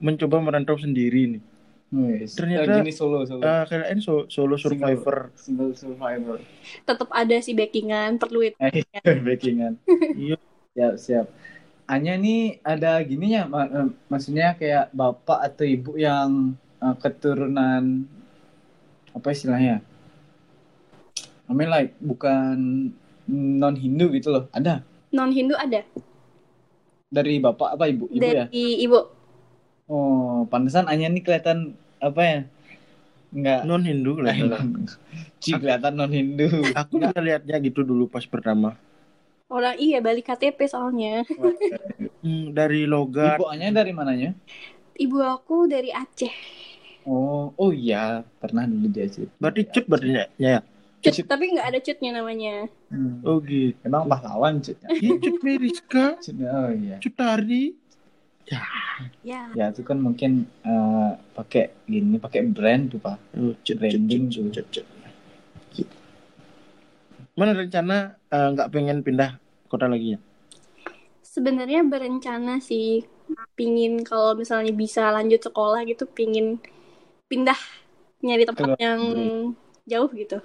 [0.02, 1.42] mencoba merantau sendiri nih.
[1.90, 3.42] Wih, Ternyata- gini solo solo.
[3.42, 5.34] Ah, kirain so- solo survivor.
[5.34, 6.38] Single survivor.
[6.80, 8.86] tetap ada sih backingan perlu itu Eh,
[9.18, 9.74] backingan.
[10.14, 10.38] Iya.
[10.70, 11.26] Siap, siap.
[11.84, 18.06] Anya nih ada gininya, ma- eh, maksudnya kayak bapak atau ibu yang eh, keturunan
[19.10, 19.82] apa istilahnya?
[21.44, 22.88] I mean like bukan
[23.26, 24.46] non Hindu gitu loh.
[24.50, 25.82] Ada non Hindu ada
[27.08, 28.06] dari bapak apa ibu?
[28.06, 28.46] Ibu ya?
[28.46, 28.98] dari ibu
[29.90, 32.40] Oh, pantesan Anya nih kelihatan apa ya?
[33.34, 33.60] Enggak.
[33.66, 34.86] non Hindu kelihatan.
[35.42, 36.46] Ci kelihatan non Hindu.
[36.78, 38.78] Aku juga lihatnya gitu dulu pas pertama.
[39.50, 41.26] Orang iya balik KTP soalnya.
[42.22, 43.42] Hmm, dari logat.
[43.42, 44.30] Ibuannya dari mananya?
[44.94, 46.30] Ibu aku dari Aceh.
[47.02, 49.26] Oh, oh iya, pernah dulu dia sih.
[49.42, 50.24] Berarti cut berarti ya?
[50.38, 50.56] ya?
[51.00, 51.26] Cut, Cut.
[51.26, 52.54] tapi nggak ada cutnya namanya.
[52.92, 53.24] Hmm.
[53.24, 53.72] Oh gitu.
[53.82, 54.86] Emang pahlawan cutnya.
[55.00, 56.96] Ih, cut Meriska, Cutnya, Oh iya.
[57.00, 57.79] cut Tari.
[58.48, 58.60] Ya,
[59.24, 59.42] Ya.
[59.58, 63.16] Ya itu kan mungkin eh, pakai gini, pakai brand tuh pak.
[63.64, 64.52] cut, Branding tuh.
[67.38, 70.18] Mana rencana eh, nggak pengen pindah kota lagi ya?
[71.24, 73.06] Sebenarnya berencana sih
[73.54, 76.58] pingin kalau misalnya bisa lanjut sekolah gitu pingin
[77.30, 77.56] pindah
[78.20, 79.00] nyari tempat Keluar yang
[79.88, 80.38] jauh gitu.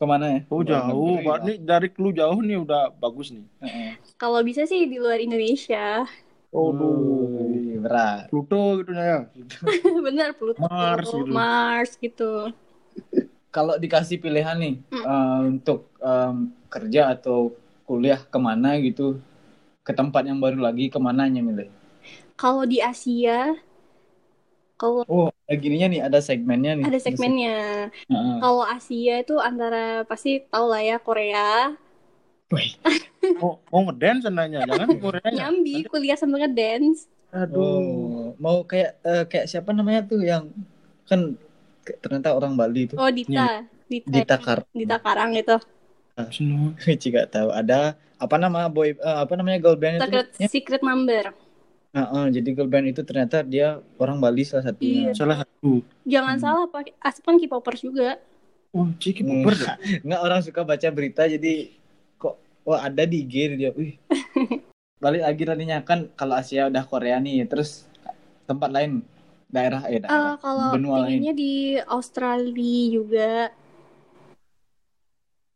[0.00, 0.40] Ke mana ya?
[0.48, 1.38] Oh jauh, Pak.
[1.44, 3.44] Nih dari lu jauh nih udah bagus nih.
[3.60, 3.90] Heeh.
[4.16, 6.08] Kalau bisa sih di luar Indonesia.
[6.56, 6.72] Oh,
[7.82, 8.24] Wih, berat.
[8.28, 9.16] Pluto gitu ya.
[10.06, 11.34] Bener Pluto, Mars gitu.
[11.36, 12.52] Mars gitu.
[13.50, 15.02] Kalau dikasih pilihan nih Hmm.
[15.10, 17.50] eh, untuk em, kerja atau
[17.88, 19.18] kuliah ke mana gitu,
[19.86, 21.68] ke tempat yang baru lagi ke mananya milih?
[22.38, 23.54] Kalau di Asia,
[24.78, 25.26] kalau Oh,
[25.62, 26.86] gininya nih ada segmennya nih.
[26.86, 27.50] ada segmennya.
[28.10, 28.36] Heeh.
[28.40, 31.76] Kalau Asia itu antara pasti tau lah ya Korea,
[32.52, 32.70] Wih,
[33.44, 35.30] Oh, mau ngedance nanya, jangan Korea.
[35.36, 37.06] nyambi kuliah sambil ngedance.
[37.30, 37.62] Aduh.
[37.62, 40.50] Oh, mau kayak eh, kayak siapa namanya tuh yang
[41.06, 41.34] kan
[41.98, 42.98] ternyata orang Bali tuh.
[42.98, 44.58] Oh Dita, Dita, Dita Kar.
[44.70, 45.56] Dita Karang itu.
[46.30, 46.74] Seneng.
[46.82, 47.48] Cici gak tahu.
[47.48, 50.04] Ada apa nama boy eh, apa namanya girl band itu?
[50.04, 50.48] Secret, Ya.
[50.50, 51.32] secret number.
[51.90, 55.10] Heeh, jadi girl band itu ternyata dia orang Bali salah satunya.
[55.10, 55.12] Iya.
[55.16, 55.82] Salah satu.
[56.04, 56.42] Jangan Hmm.
[56.42, 58.18] salah Pak, Aspan K-popers juga.
[58.70, 59.42] Oh, Ciki Hmm.
[59.42, 59.74] Popper.
[60.02, 61.74] Nggak orang suka baca berita jadi
[62.14, 63.70] kok wah ada di IG dia.
[63.72, 63.98] Wih.
[65.00, 67.88] Balik lagi tadinya kan kalau Asia udah Korea nih, terus
[68.44, 69.00] tempat lain
[69.48, 71.24] daerah eh daerah kalau benua lain.
[71.32, 73.32] di Australia juga.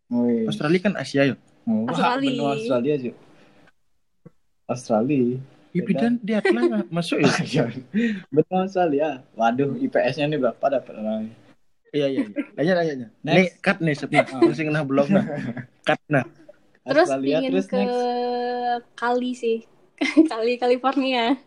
[0.09, 0.49] Wih.
[0.49, 1.37] Australia kan Asia ya.
[1.69, 2.29] Oh, wah, Australia.
[2.33, 3.19] benua Australia juga.
[4.65, 5.37] Australia.
[5.75, 6.07] Beda.
[6.07, 7.67] kan di Atlanta masuk ya.
[8.31, 9.09] Benua Australia.
[9.35, 11.35] Waduh, IPS-nya nih berapa dapat orangnya?
[11.95, 12.23] Iya iya.
[12.27, 12.43] iya.
[12.57, 13.09] Lanjut lanjutnya.
[13.23, 13.35] Next.
[13.37, 14.17] Nih cut nih sepi.
[14.23, 15.25] Terus yang kena blog nah.
[15.89, 16.25] Cut nah.
[16.85, 17.97] Terus Australia pingin terus ke next.
[19.01, 19.65] Kali sih.
[20.33, 21.41] Kali California.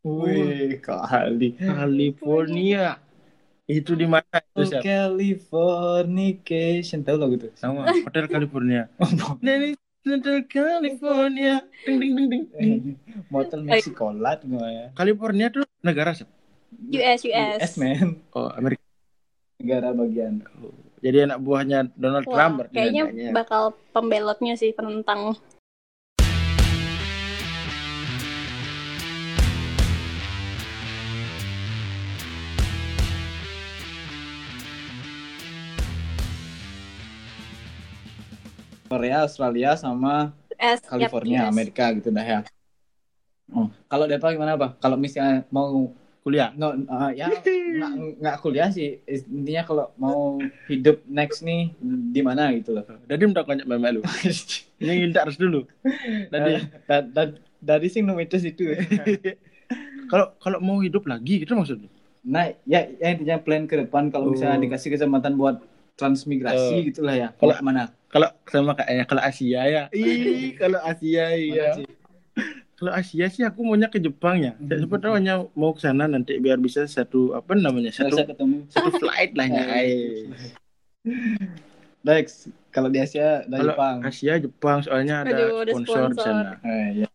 [0.00, 1.52] Wih, kali.
[1.60, 2.96] California.
[3.64, 4.82] Itu di mana itu siapa?
[4.84, 7.50] Californication tahu lagu tuh?
[7.56, 8.88] Sama Hotel California.
[9.00, 9.76] Hotel
[10.48, 11.60] California.
[11.84, 12.44] Ding ding ding ding.
[13.28, 14.86] Motel Mexicolat gue ya.
[14.96, 16.32] California tuh negara siapa?
[16.92, 17.58] US, US.
[17.60, 18.80] US man, Oh, Amerika.
[19.60, 20.40] negara bagian.
[21.00, 23.32] Jadi anak buahnya Donald Wah, Trump kayaknya nadanya.
[23.32, 25.32] bakal pembelotnya sih penentang.
[38.90, 41.50] Korea, Australia sama US, yap, California, US.
[41.54, 42.40] Amerika gitu dah ya.
[43.56, 44.82] Oh, kalau Depa gimana Pak?
[44.84, 45.94] Kalau misalnya mau
[46.30, 46.48] kuliah.
[46.54, 47.26] no, uh, ya
[47.76, 50.38] nggak nggak kuliah sih intinya kalau mau
[50.70, 51.74] hidup next nih
[52.14, 52.86] di mana gitu loh.
[52.86, 54.00] Jadi minta konyak meme lu.
[54.80, 55.66] Ini minta harus dulu.
[56.30, 57.22] Dari da, da,
[57.58, 58.70] dari sing numitus itu.
[60.10, 61.86] Kalau kalau mau hidup lagi gitu maksudnya.
[62.26, 64.64] Nah, ya, ya intinya plan ke depan kalau misalnya Oh.
[64.66, 65.62] dikasih kesempatan buat
[65.94, 66.82] transmigrasi Oh.
[66.82, 67.28] gitulah ya.
[67.38, 67.94] Kalau- mana?
[68.10, 69.82] Kalau sama kayaknya kalau Asia ya.
[69.94, 71.78] Ih, kalau Asia iya.
[72.80, 74.56] Kalau Asia sih aku maunya ke Jepang ya.
[74.56, 74.88] Hmm.
[74.88, 78.56] Tahu hanya mau ke sana nanti biar bisa satu apa namanya satu Bisa ketemu.
[78.72, 79.64] satu flight lah ya.
[82.00, 83.96] Dex, kalau di Asia dari Kalau Jepang.
[84.00, 86.24] Asia Jepang soalnya ada Aduh, ada sponsor di sponsor.
[86.24, 86.52] sana.
[86.64, 87.08] Eh, ya.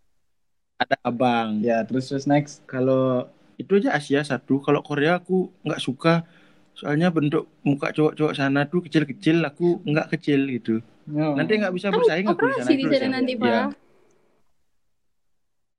[0.78, 1.49] Ada abang.
[1.60, 2.62] ya, terus terus next.
[2.65, 3.25] Kalau
[3.56, 4.62] itu aja Asia satu.
[4.62, 6.21] Kalau Korea aku nggak suka.
[6.75, 10.84] Soalnya bentuk muka cowok-cowok sana tuh kecil-kecil, aku nggak kecil gitu.
[11.08, 11.34] No.
[11.34, 12.51] Nanti nggak bisa Kan bersaing aku di sana.
[12.62, 13.41] operasi di sana nanti, Iya.
[13.41, 13.85] Pak.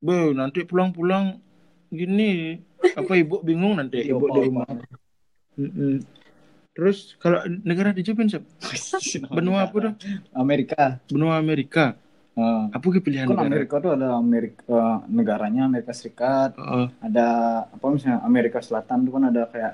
[0.07, 1.42] Be, nanti pulang-pulang
[1.90, 2.62] gini
[2.95, 4.66] apa ibu bingung nanti ibu di rumah.
[6.77, 8.45] Terus kalau negara di Jepang siapa?
[9.37, 9.92] Benua apa tuh?
[10.37, 11.01] Amerika.
[11.09, 11.97] Benua Amerika.
[12.37, 12.69] Oh.
[12.69, 13.49] Apa ke pilihan Kan negara?
[13.49, 17.29] Amerika tuh ada Amerika negaranya Amerika Serikat, Oh, ada
[17.64, 19.73] apa misalnya Amerika Selatan tuh kan ada kayak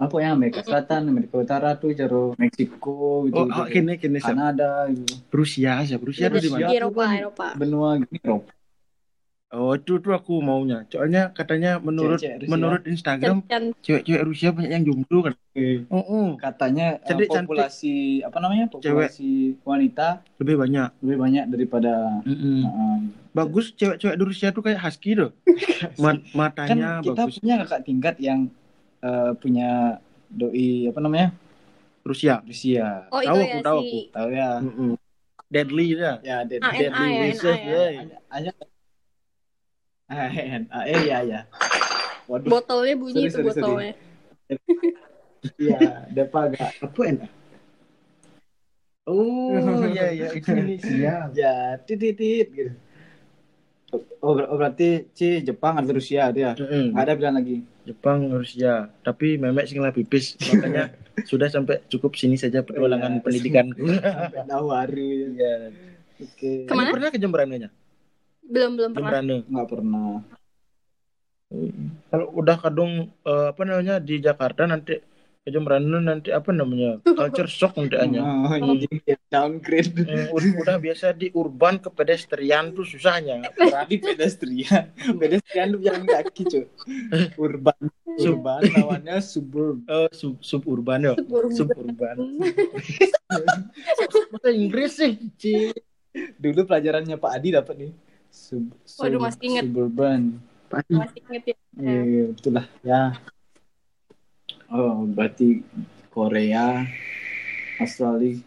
[0.00, 3.36] apa ya Amerika Selatan, Amerika Utara tuh jaro Meksiko gitu.
[3.36, 4.16] oh, oh kini kini?
[4.16, 5.12] Kanada gitu.
[5.28, 6.08] Rusia siapa?
[6.08, 6.64] Rusia tuh di mana?
[6.64, 6.72] Rusia.
[6.72, 7.46] Di Eropa, kan Eropa.
[7.60, 8.50] Benua gini Eropa.
[9.48, 10.84] Oh, itu tuh aku maunya.
[10.92, 13.40] Soalnya katanya menurut menurut Instagram
[13.80, 15.34] cewek-cewek Rusia banyak yang jomblo kan.
[15.88, 17.56] Oh, oh, Katanya eh, Jadi cantik.
[17.56, 17.96] populasi
[18.28, 18.68] apa namanya?
[18.68, 20.88] Populasi wanita lebih banyak.
[21.00, 22.60] lebih banyak daripada Mm-mm.
[22.68, 22.98] uh,
[23.32, 25.32] Bagus cewek-cewek di Rusia tuh kayak husky tuh.
[26.02, 27.40] Ma- kan matanya kita bagus.
[27.40, 28.52] punya kakak tingkat yang
[29.00, 29.96] eh, punya
[30.28, 31.32] doi apa namanya
[32.04, 32.44] Rusia.
[32.44, 33.08] Rusia.
[33.08, 34.50] Oh Tahu aku, ya tahu si Tahu ya?
[34.60, 34.92] Mm-mm.
[35.48, 36.20] Deadly ya.
[36.20, 38.04] Ya, Dead, Deadly ya, ya.
[38.44, 38.52] ya.
[40.08, 41.40] ANA eh ya ya.
[42.24, 43.94] Waduh, botolnya bunyi Sorry, itu sorry, botolnya.
[45.56, 47.30] iya, Depa agak Apa enak?
[49.04, 49.56] Oh
[49.88, 51.14] iya iya itu Indonesia.
[51.32, 52.16] ya titit
[52.48, 52.72] gitu.
[54.20, 56.52] Oh, ber- oh, berarti Ci Jepang atau Rusia dia.
[56.52, 56.92] Mm-mm.
[56.92, 57.56] Nggak ada pilihan lagi.
[57.88, 58.92] Jepang Rusia.
[59.00, 60.92] Tapi memek singlah pipis makanya
[61.30, 63.22] sudah sampai cukup sini saja petualangan Iya.
[63.24, 63.88] pendidikanku.
[63.88, 65.28] Sampai Nawaru ya.
[65.32, 65.54] Iya.
[66.20, 66.68] Oke.
[66.68, 66.92] Ke mana?
[66.92, 67.68] Kamu pernah ke Jemberanenya?
[68.48, 69.10] Belum belum pernah.
[69.12, 69.36] Jemberane.
[69.44, 70.08] Nggak pernah.
[72.08, 75.00] Kalau udah kadung eh, apa namanya di Jakarta nanti
[75.38, 78.20] ke Jemberane nanti apa namanya culture shock nanti hanya.
[78.60, 79.92] Oh, jadi downgrade.
[80.04, 83.48] Eh, ud- udah biasa di urban ke pedestrian tuh susahnya.
[83.52, 84.92] Berarti pedestrian.
[84.92, 86.64] Pedestrian tuh jalan kaki, cuy.
[87.36, 87.80] Urban.
[88.18, 89.84] Urban lawannya suburb.
[89.88, 91.14] Eh, sub suburban ya.
[91.16, 91.52] Suburban.
[91.56, 92.16] Suburban.
[94.32, 95.12] Bahasa Inggris sih.
[95.40, 95.72] Ci.
[96.36, 97.92] Dulu pelajarannya Pak Adi dapat nih.
[98.38, 98.64] Sub,
[99.02, 99.64] Waduh, masih ingat.
[99.66, 100.20] Suburban.
[100.70, 101.56] Masih inget ya.
[101.74, 102.66] Iya, iya, betul lah.
[102.86, 103.02] Ya.
[104.70, 105.66] Oh, berarti
[106.14, 106.86] Korea,
[107.82, 108.38] Australia.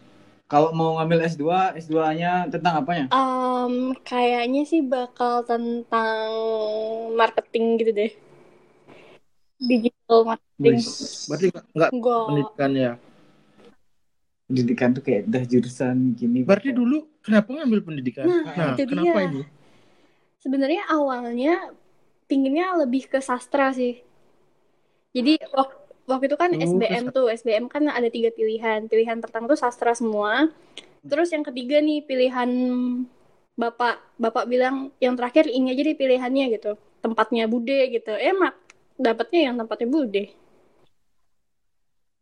[0.48, 1.44] Kalau mau ngambil S2,
[1.76, 3.08] S2-nya tentang apanya?
[3.08, 6.28] Em, kayaknya sih bakal tentang
[7.16, 8.12] marketing gitu deh.
[9.56, 10.76] Digital marketing.
[11.28, 12.22] Berarti nggak- nggak Enggak.
[12.28, 12.92] pendidikan ya.
[14.42, 16.44] pendidikan tuh kayak dah jurusan gini.
[16.44, 18.28] Berarti dulu kenapa ngambil pendidikan?
[18.28, 19.28] Nah, Nah, kenapa dia.
[19.32, 19.42] ini?
[20.42, 21.70] Sebenarnya awalnya
[22.26, 24.02] pinginnya lebih ke sastra sih.
[25.14, 25.78] Jadi wak-
[26.10, 28.90] waktu itu kan Oh, SBM tuh, SBM kan ada tiga pilihan.
[28.90, 30.50] Pilihan pertama tuh sastra semua.
[31.06, 32.50] Terus yang ketiga nih pilihan
[33.54, 36.74] bapak, bapak bilang yang terakhir ini aja deh pilihannya gitu.
[36.98, 38.10] Tempatnya bude gitu.
[38.10, 38.58] Eh mak
[38.98, 40.24] dapatnya yang tempatnya bude.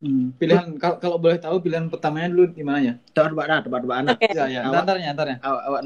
[0.01, 2.97] Hmm, Pilihan kalau kalau boleh tahu pilihan pertamanya dulu di mananya?
[3.13, 4.05] Tebak-tebakan, tebak-tebakan.
[4.17, 4.29] Oke.
[4.33, 4.61] Ya, ya.
[4.65, 5.37] Awak- Ntarnya, ntarnya.
[5.45, 5.81] Awak awak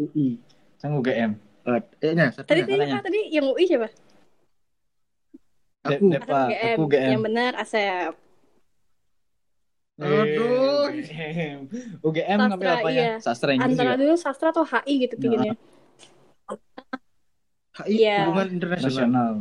[0.00, 0.40] UI.
[0.80, 1.49] Sang UGM.
[1.72, 2.98] Eh, eh, nah, Tadi satunya.
[3.00, 3.88] tadi apa yang UI siapa?
[5.80, 6.04] De- Aku.
[6.08, 6.74] Depa, UGM.
[6.74, 7.10] aku UGM.
[7.10, 8.12] Yang benar Asep.
[9.96, 10.88] Aduh.
[10.90, 11.58] UGM.
[12.00, 13.00] UGM Sastra, ngambil apanya?
[13.00, 13.12] iya.
[13.18, 14.00] Sastra Inggris Antara juga.
[14.00, 15.54] dulu sastra atau HI gitu pinginnya.
[17.78, 18.16] HI Iya.
[18.24, 18.90] hubungan internasional.
[18.90, 19.32] Nasional.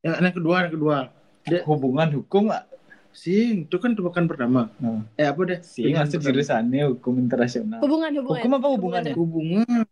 [0.00, 0.96] Yang yang kedua, yang kedua.
[1.42, 2.44] Dia- Hubungan hukum?
[3.10, 4.70] Sing, itu kan tebakan pertama.
[4.78, 5.58] Nah, Eh apa deh?
[5.60, 7.82] sih Pilihan masuk jurusannya hukum internasional.
[7.82, 8.38] Hubungan hubungan.
[8.38, 9.14] Hukum apa hubungannya?
[9.18, 9.82] Hubungan.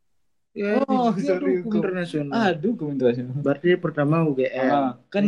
[0.56, 1.80] Ya, Oh, itu sorry, hukum hukum.
[1.84, 2.34] internasional.
[2.50, 3.34] Aduh, hukum internasional.
[3.44, 4.72] Berarti pertama UGM.
[4.74, 5.24] Ah, kan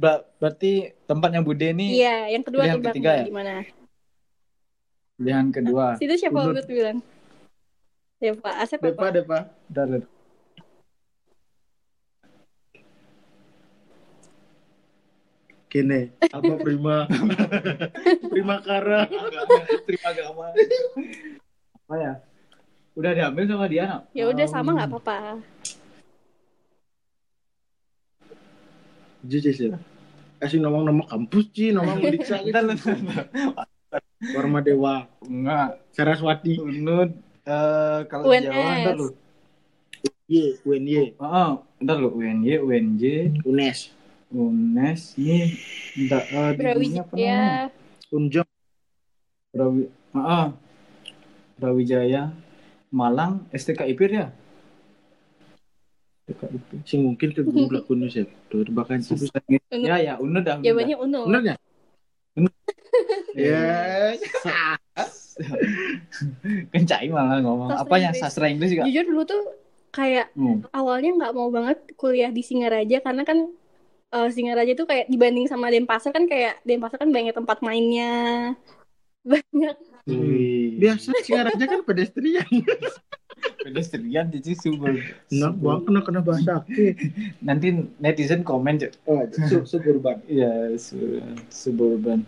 [0.00, 3.24] ba- berarti tempatnya Bude nih Iya, yang kedua Pilihan tebak ketiga ya?
[3.28, 3.54] di mana?
[5.14, 5.94] pilihan kedua.
[5.94, 6.42] Situ siapa.
[6.42, 6.98] Ubud bilang?
[8.18, 9.14] Ya Pak Asep Depa, apa?
[9.14, 9.38] Depa.
[9.70, 10.02] Bentar.
[15.70, 16.00] Kene,
[16.30, 17.06] apa prima?
[18.32, 19.06] prima kara.
[19.86, 20.46] Terima agama.
[21.78, 22.12] Apa ya?
[22.94, 24.00] Udah diambil sama dia, nak?
[24.14, 25.42] Ya udah sama nggak apa-apa.
[29.26, 29.72] Jujur sih.
[30.38, 32.22] Kasih nomor-nomor kampus sih, nomor gitu.
[32.22, 33.26] Bentar, bentar.
[34.34, 35.82] Warma Dewa, Enggak.
[35.90, 37.10] Saraswati, Unut
[37.44, 38.44] eh kalau di UNS.
[38.48, 39.08] Jawa ntar lu.
[40.24, 43.02] Y, UNY, Oh, ntar lu UNY, UNJ,
[43.44, 43.92] UNES,
[44.32, 45.52] UNES, ini
[46.00, 47.68] entar eh di dunia apa namanya?
[48.08, 48.48] Unjong,
[49.52, 49.82] Brawi,
[50.16, 50.48] ah,
[51.60, 52.32] Brawijaya,
[52.94, 54.30] Malang, STKIP ya?
[56.30, 56.62] STKIP.
[56.86, 58.24] sing mungkin ke Google akun sih.
[58.46, 59.18] Tuh tebakan sih.
[59.74, 60.62] Ya, ya, Unut dah.
[60.62, 61.26] Jawabannya Uno.
[61.26, 61.56] Bener ya?
[63.34, 64.22] Yes.
[66.72, 67.74] Kencai malah ngomong.
[67.74, 68.08] Sastra Apanya?
[68.14, 68.22] Inggris.
[68.22, 68.82] Sastra Inggris juga?
[68.86, 69.42] Jujur dulu tuh
[69.90, 70.62] kayak Hmm.
[70.74, 73.50] awalnya nggak mau banget kuliah di Singaraja karena kan
[74.14, 78.54] eh, Singaraja tuh kayak dibanding sama Denpasar kan kayak Denpasar kan banyak tempat mainnya.
[79.26, 79.76] Banyak.
[80.04, 80.76] Wih.
[80.76, 82.44] Biasa Singaraja kan pedestrian.
[83.64, 85.00] Pedestrian jadi subur.
[85.32, 86.92] Nah, bang kena kena bahasa aku.
[87.40, 88.92] Nanti netizen komen, Cuk.
[89.08, 90.20] Oh, su- suburban.
[90.28, 92.20] Iya, su- suburban.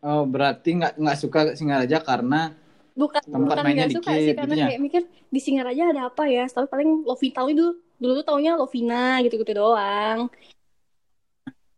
[0.00, 2.56] Oh, berarti nggak nggak suka Singaraja karena
[2.96, 4.66] Bukan Tempat bukan mainnya nggak suka dikit, sih karena gitunya.
[4.68, 6.44] kayak mikir di Singaraja ada apa ya?
[6.48, 7.66] Tapi paling Lovina itu
[8.00, 10.28] dulu tuh taunya Lovina gitu-gitu doang.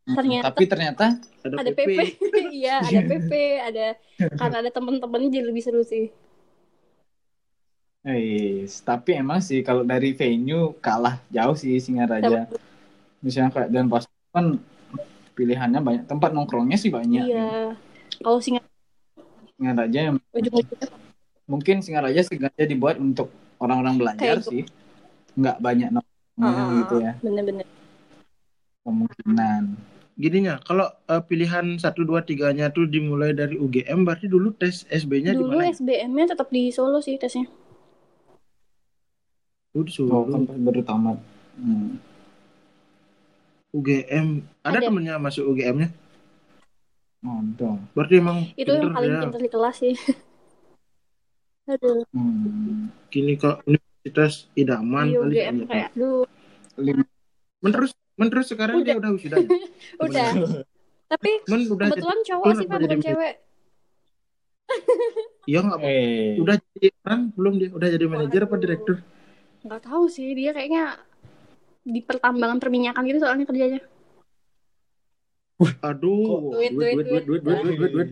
[0.03, 1.07] Ternyata- tapi ternyata
[1.43, 1.91] Ada PP,
[2.59, 3.87] iya ada PP, ada
[4.39, 6.11] karena ada temen-temen jadi lebih seru sih.
[8.03, 12.51] eh tapi emang sih kalau dari venue kalah jauh sih Singaraja.
[13.23, 14.03] Misalnya kayak dan pas
[14.35, 14.59] kan
[15.33, 17.23] pilihannya banyak tempat nongkrongnya sih banyak.
[17.23, 17.79] Iya.
[18.19, 18.71] Kalau Singaraja
[19.55, 20.91] Singaraja yang ujung-ujungnya
[21.45, 24.63] mungkin Singaraja sengaja dibuat untuk orang-orang belajar Kayak sih.
[25.39, 27.13] Nggak banyak nongkrongnya Ah, gitu ya.
[27.23, 27.67] bener-bener.
[28.83, 29.63] Kemungkinan.
[30.13, 35.33] Gininya, kalau eh, pilihan 1 2 3-nya tuh dimulai dari UGM berarti dulu tes SB-nya
[35.33, 35.67] di Dulu mana?
[35.67, 35.75] ya?
[35.75, 37.49] SBM-nya tetap di Solo sih tesnya.
[39.73, 40.29] Dulu di Oh, Solo.
[40.29, 41.19] kan pas baru tamat.
[41.57, 41.97] Hmm.
[43.73, 44.27] UGM.
[44.61, 44.87] Ada, Ada.
[44.87, 45.89] temennya masuk UGM-nya?
[47.23, 47.71] Ada.
[47.97, 49.23] Berarti emang Itu yang paling dia.
[49.25, 49.95] pintar di kelas sih.
[51.73, 52.91] Aduh, Hmm.
[53.09, 55.67] Gini kok Universitas Idaman di kali UGM kayaknya.
[55.69, 56.25] kayak, aduh,
[56.77, 57.09] Lim-
[57.63, 59.37] Menerus menerus sekarang dia udah wisuda.
[59.43, 59.49] ya?
[60.07, 60.31] udah.
[61.11, 63.35] Tapi Men udah jadi kebetulan cowok udah sih, Pak, bukan cewek.
[65.45, 68.97] iya enggak Eh, udah jadi orang belum dia udah jadi manajer apa direktur?
[69.67, 70.97] Nggak tahu sih, dia kayaknya
[71.83, 73.83] di pertambangan perminyakan gitu soalnya kerjanya.
[75.83, 78.11] Aduh, Duit, duit duit duit, duit duit duit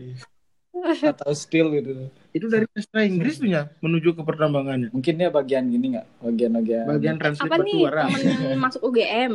[1.03, 2.07] atau skill gitu.
[2.31, 4.89] Itu dari sastra Inggris tuh ya menuju ke pertambangannya.
[4.95, 6.07] Mungkin dia bagian gini nggak?
[6.23, 6.85] Bagian-bagian.
[6.87, 8.21] Bagian translate Apa nih temen
[8.55, 9.33] yang masuk UGM?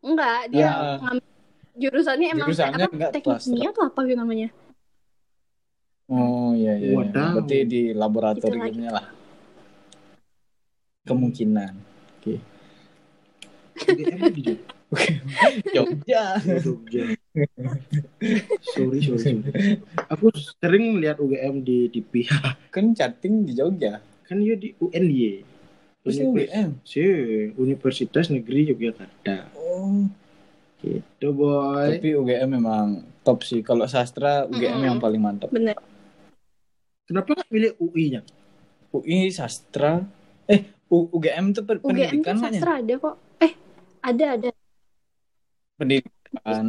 [0.00, 0.70] Enggak, dia Ya.
[1.00, 1.26] ngambil
[1.74, 3.50] jurusannya emang Jurusannya apa, teknik klasik.
[3.50, 4.48] kimia atau apa gitu namanya.
[6.06, 6.92] Oh iya iya.
[6.92, 6.96] iya.
[7.00, 7.30] Wadaw.
[7.40, 9.06] Berarti di laboratoriumnya Gitu lah.
[11.04, 11.72] Kemungkinan.
[13.74, 14.70] UGM di Jogja.
[15.74, 16.22] Jogja.
[16.62, 17.04] Jogja.
[18.62, 19.42] sorry, sorry, sorry.
[20.08, 20.30] Aku
[20.62, 22.22] sering lihat UGM di TV.
[22.70, 23.98] kan chatting di Jogja.
[24.24, 25.42] Kan dia di UNY.
[26.04, 26.68] Terus UGM.
[26.84, 27.00] Si,
[27.56, 29.48] Universitas Negeri Yogyakarta.
[29.56, 30.04] Oh.
[30.78, 31.96] Gitu, boy.
[31.96, 32.86] Tapi UGM memang
[33.24, 33.64] top sih.
[33.64, 34.84] Kalau sastra UGM Mm-mm.
[34.84, 35.48] yang paling mantap.
[35.48, 35.72] Bener.
[37.04, 38.20] Kenapa nggak pilih UI-nya?
[38.92, 40.04] UI sastra.
[40.44, 42.52] Eh U- UGM itu per- UGM pendidikan kan ya?
[42.52, 43.14] sastra ada kok.
[43.40, 43.52] Eh,
[44.00, 44.48] ada ada.
[45.74, 46.66] Pendidikan.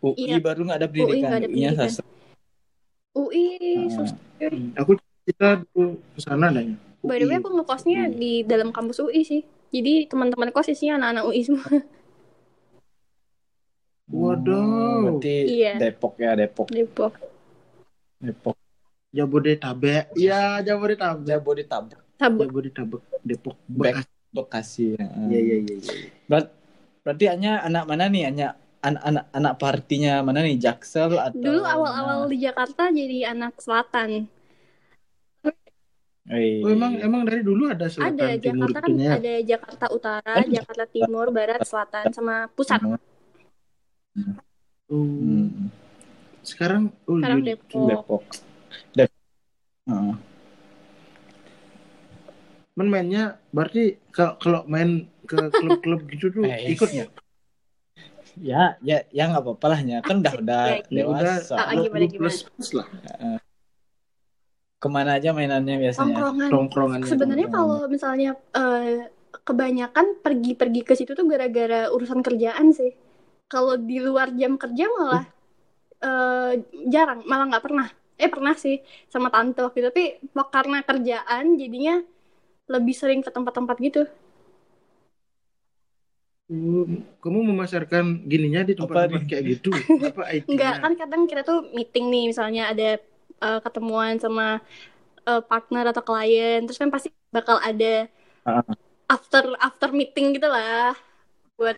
[0.00, 0.38] UI Iya.
[0.38, 1.18] baru nggak ada UI pendidikan.
[1.20, 1.74] nggak ada pendidikan.
[1.76, 2.06] sastra.
[3.10, 3.44] UI,
[3.76, 3.90] Ah.
[3.90, 6.78] sus- Hmm, Aku kita dulu ke sana adanya.
[7.00, 9.42] By the way aku ngekosnya di dalam kampus UI sih.
[9.70, 11.70] Jadi teman-teman kos isinya anak-anak UI semua.
[14.10, 15.18] Waduh.
[15.18, 15.72] Berarti Iya.
[15.78, 16.66] Depok ya Depok.
[16.68, 17.12] Depok.
[18.18, 18.56] Depok.
[19.10, 20.14] Jabodetabek.
[20.14, 21.26] Iya, Jabodetabek.
[21.26, 21.98] Jabodetabek.
[22.14, 22.46] Tabuk.
[22.46, 24.08] Jabodetabek, Depok, Bek- Bekasi.
[24.30, 24.84] Bekasi.
[24.94, 25.06] ya.
[25.26, 25.92] Iya, iya, iya, iya.
[26.28, 26.52] Berat-
[27.00, 28.22] berarti hanya anak mana nih?
[28.28, 28.48] Hanya
[28.80, 30.60] anak-anak anak partinya mana nih?
[30.60, 34.28] Jaksel atau Dulu awal-awal di Jakarta jadi anak selatan.
[36.28, 39.12] Eh, Oh, emang emang dari dulu ada selatan ada timur Jakarta kan ya?
[39.16, 42.80] ada Jakarta Utara, Oh, Jakarta Timur, Barat, Selatan, sama pusat.
[42.84, 42.98] Oh,
[44.90, 45.70] Hmm,
[46.42, 47.86] sekarang oh Sekarang iya, Depok.
[47.88, 48.22] Depok.
[48.92, 49.14] Dep-
[49.88, 50.14] Heeh.
[52.76, 57.06] Men mainnya berarti kalau kalau main ke klub-klub gitu tuh Eh, ikutnya.
[58.40, 59.98] Ya, ya, ya nggak apa-apa lah ya.
[60.04, 61.54] Kan udah udah Ya, Ya udah dewasa.
[61.56, 62.86] Ah, 20 plus plus lah
[64.80, 66.16] Ke mana aja mainannya biasanya?
[66.16, 66.48] Tongkrongan.
[66.48, 67.10] tongkrongannya.
[67.12, 69.12] Sebenarnya kalau misalnya eh,
[69.44, 72.96] kebanyakan pergi-pergi ke situ tuh gara-gara urusan kerjaan sih.
[73.44, 75.24] Kalau di luar jam kerja malah
[76.00, 76.52] eh,
[76.88, 77.88] jarang, malah nggak pernah.
[78.16, 78.80] Eh pernah sih
[79.12, 80.04] sama tante waktu itu, tapi
[80.48, 82.00] karena kerjaan jadinya
[82.72, 84.08] lebih sering ke tempat-tempat gitu.
[86.50, 86.82] Oh,
[87.22, 89.70] kamu memasarkan gininya di tempat-tempat kayak gitu.
[90.10, 90.50] Apa IT-nya?
[90.50, 92.98] Enggak, kan kadang kita tuh meeting nih, misalnya ada
[93.40, 94.60] eh, ketemuan sama
[95.26, 98.08] eh, partner atau klien, terus kan pasti bakal ada
[98.40, 98.64] Ah.
[99.06, 100.96] after after meeting gitu lah
[101.60, 101.76] buat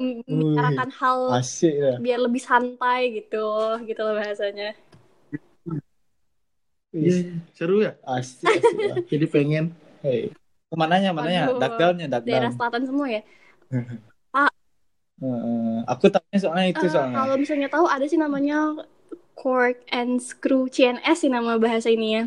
[0.00, 1.94] membicarakan hal Asik ya.
[2.00, 3.44] biar lebih santai gitu,
[3.84, 4.72] gitu loh bahasanya.
[6.94, 7.34] Iya, iya.
[7.58, 7.98] seru ya.
[8.06, 8.96] Asik, asik lah.
[9.12, 9.64] Jadi pengen
[9.98, 10.30] Hey.
[10.70, 11.52] Ke mananya, mananya?
[11.52, 11.60] Waduh.
[11.60, 12.56] Dakdalnya, Daerah dakdal.
[12.56, 13.22] selatan semua ya.
[15.14, 15.78] Heeh.
[15.86, 17.16] aku tahunya soalnya itu Eh, soalnya.
[17.22, 18.74] kalau misalnya tahu ada sih namanya
[19.34, 22.24] Cork and Screw CNS sih nama bahasa ini ya.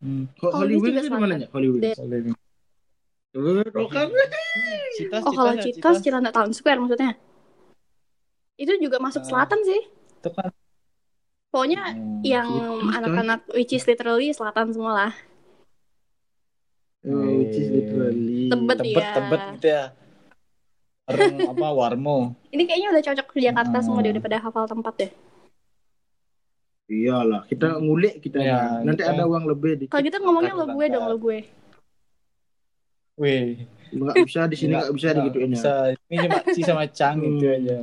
[0.00, 0.32] Hmm.
[0.40, 1.48] Ho- Kalau Holy di Wings juga itu ya?
[1.52, 2.36] Boleh nih.
[3.30, 4.06] Oh, kan?
[4.96, 7.14] Citas, Oh kalau ya, Citos, Cilanda Town Square maksudnya.
[8.58, 9.28] Itu juga masuk Ah.
[9.28, 9.80] selatan sih.
[10.20, 10.50] Itu kan.
[11.50, 12.20] Pokoknya Hmm.
[12.26, 15.12] yang Citos, anak-anak which is literally selatan semua lah.
[17.06, 18.52] Oh, which is literally.
[18.52, 18.76] Tebet.
[18.82, 19.12] tebet ya.
[19.16, 19.84] tebet gitu ya.
[21.10, 22.16] Warung apa warmo.
[22.48, 23.84] Ini kayaknya udah cocok ke Jakarta Hmm.
[23.84, 25.10] semua deh udah pada hafal tempat deh.
[26.86, 28.38] Iyalah, kita ngulik kita.
[28.38, 31.38] Ya, Nanti kita- ada uang lebih di Kalau gitu ngomongnya lo gue dong lo gue.
[33.16, 33.66] Wih.
[33.90, 35.54] nggak bisa di sini nggak bisa digituin ya.
[35.56, 35.72] Bisa.
[36.06, 37.58] Ini cuma si sama Cang gitu Hmm.
[37.58, 37.78] aja.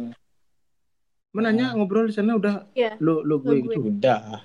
[1.30, 2.95] Menanya ngobrol di sana udah Iya.
[2.97, 3.75] lo lo gue Lo gue.
[3.75, 3.80] gitu.
[3.91, 4.39] Udah.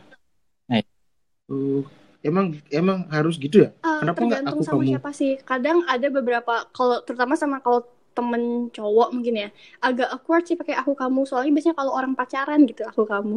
[1.47, 1.85] Oh,
[2.21, 3.71] emang emang harus gitu ya?
[3.81, 4.91] Ah, Kenapa tergantung aku sama kamu?
[4.91, 5.33] siapa sih.
[5.39, 9.49] Kadang ada beberapa kalau terutama sama kalau temen cowok mungkin ya.
[9.81, 11.25] Agak awkward sih pakai aku kamu.
[11.25, 13.37] Soalnya biasanya kalau orang pacaran gitu aku kamu.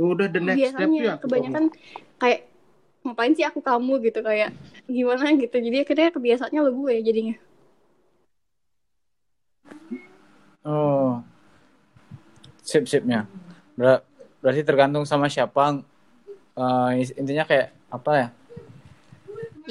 [0.00, 2.18] Udah the next biasanya step ya kebanyakan kamu.
[2.20, 2.40] kayak
[3.00, 4.50] ngapain sih aku kamu gitu kayak
[4.88, 5.56] gimana gitu.
[5.56, 7.36] Jadi akhirnya kebiasaannya lo gue jadinya.
[10.64, 11.24] Oh.
[12.60, 13.24] Sip sipnya.
[13.76, 14.04] Ber
[14.40, 15.84] berarti tergantung sama siapa
[16.56, 18.28] uh, intinya kayak apa ya?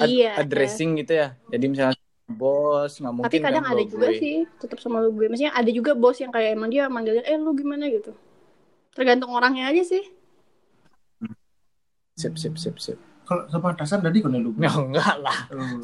[0.00, 0.40] Ad iya, iya.
[0.40, 0.98] addressing ya.
[1.04, 1.28] gitu ya.
[1.50, 1.98] Jadi misalnya
[2.30, 4.20] bos nggak mungkin Tapi kadang kan ada bawa juga gue.
[4.20, 5.26] sih tetap sama lu gue.
[5.28, 8.14] Maksudnya ada juga bos yang kayak emang dia manggilnya eh lu gimana gitu.
[8.94, 10.04] Tergantung orangnya aja sih.
[12.14, 12.98] Sip sip sip sip.
[13.26, 14.54] Kalau sama atasan tadi kan lu.
[14.62, 15.38] Ya enggak lah.
[15.54, 15.78] Oh.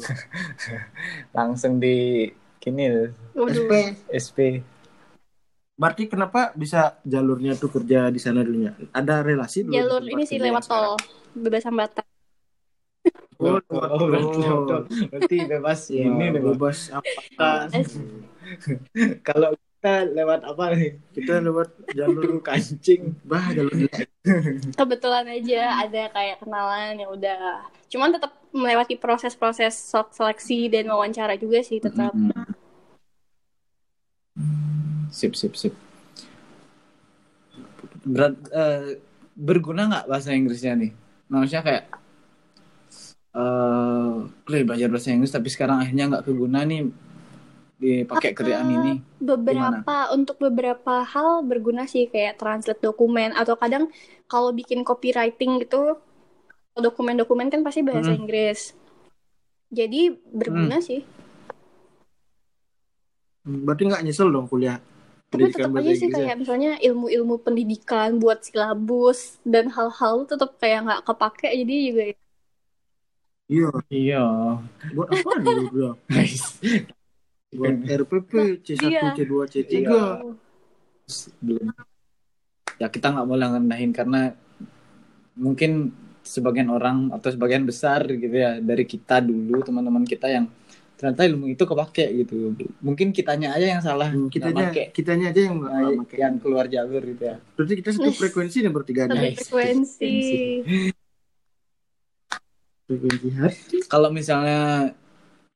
[1.35, 2.27] Langsung di
[2.67, 3.53] Waduh.
[3.53, 3.71] SP.
[4.11, 4.37] SP.
[5.77, 8.73] Berarti kenapa bisa jalurnya tuh kerja di sana dulunya?
[8.89, 9.77] Ada relasi dulu?
[9.77, 10.97] Jalur ini sih lewat tol.
[11.37, 12.06] Bebas hambatan.
[13.47, 17.69] Oh, Oh, berarti, bebas Ya, ini bebas apa?
[19.27, 20.91] Kalau kita lewat apa nih?
[21.15, 23.15] Kita lewat jalur Kancing.
[23.23, 23.71] bah jalur
[24.75, 31.39] kebetulan aja ada kayak kenalan yang udah cuman tetap melewati proses-proses sok- seleksi dan wawancara
[31.39, 32.11] juga sih tetap
[35.09, 35.73] Sip sip sip.
[38.05, 38.99] Berat, eh,
[39.33, 40.91] berguna nggak bahasa Inggrisnya nih?
[41.31, 41.83] Maksudnya kayak
[43.37, 46.81] uh, belajar bahasa Inggris tapi sekarang akhirnya nggak keguna nih
[47.77, 48.91] dipakai kerjaan ini.
[49.21, 53.85] beberapa untuk beberapa hal berguna sih kayak translate dokumen atau kadang
[54.25, 55.97] kalau bikin copywriting gitu
[56.77, 58.19] dokumen-dokumen kan pasti bahasa Hmm.
[58.19, 58.73] Inggris
[59.69, 60.01] jadi
[60.33, 61.01] berguna sih
[63.45, 64.77] Hmm, Berarti nggak nyesel dong kuliah
[65.31, 66.31] tapi tetap aja sih Inggris ya?
[66.31, 72.03] kayak misalnya ilmu-ilmu pendidikan buat silabus dan hal-hal tetap kayak nggak kepake jadi juga
[73.47, 74.23] Iya, Iya.
[74.91, 75.95] buat apa dulu?
[76.11, 76.59] Guys.
[77.49, 79.15] Buat RPP, C1, Iya.
[79.15, 79.71] C2, C3.
[79.71, 80.03] Iya.
[81.39, 81.71] belum
[82.77, 84.35] ya kita nggak boleh ngerendahin karena
[85.39, 90.51] mungkin sebagian orang atau sebagian besar gitu ya dari kita dulu teman-teman kita yang
[90.99, 92.51] ternyata ilmu itu kepake gitu
[92.83, 94.91] mungkin kitanya aja yang salah Hmm, kitanya, make.
[94.91, 99.07] kitanya aja yang Nah, yang keluar jalur gitu ya Berarti kita satu frekuensi nih bertiga
[99.07, 100.11] satu frekuensi
[102.87, 103.83] Hati.
[103.91, 104.95] kalau misalnya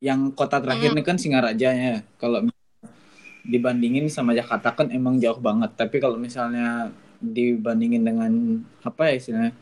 [0.04, 1.96] yang kota terakhir ini kan Singaraja ya.
[2.20, 2.44] Kalau
[3.42, 5.72] dibandingin sama Jakarta kan emang jauh banget.
[5.80, 8.32] Tapi kalau misalnya dibandingin dengan
[8.84, 9.54] apa ya istilahnya?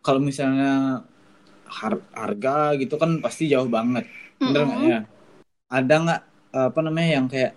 [0.00, 1.04] Kalau misalnya
[1.68, 4.08] har- harga gitu kan pasti jauh banget.
[4.40, 4.78] Bener nggak?
[4.80, 4.92] Mm-mm.
[4.94, 5.00] ya.
[5.70, 7.52] Ada nggak apa namanya yang kayak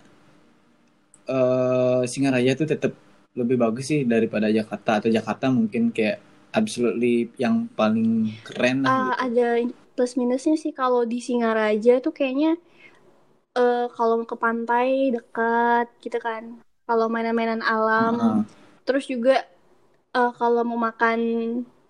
[1.23, 2.93] eh Singaraja tuh tetap
[3.33, 6.19] lebih bagus sih daripada Jakarta atau Jakarta mungkin kayak
[6.59, 9.23] absolutely yang paling keren lah Ah, gitu.
[9.25, 9.47] ada
[9.95, 12.51] plus minusnya sih kalau di Singaraja tuh kayaknya
[13.57, 16.43] eh kalau ke pantai dekat gitu kan.
[16.87, 18.43] Kalau mainan-mainan alam, Heeh.
[18.85, 19.31] terus juga
[20.17, 21.19] eh kalau mau makan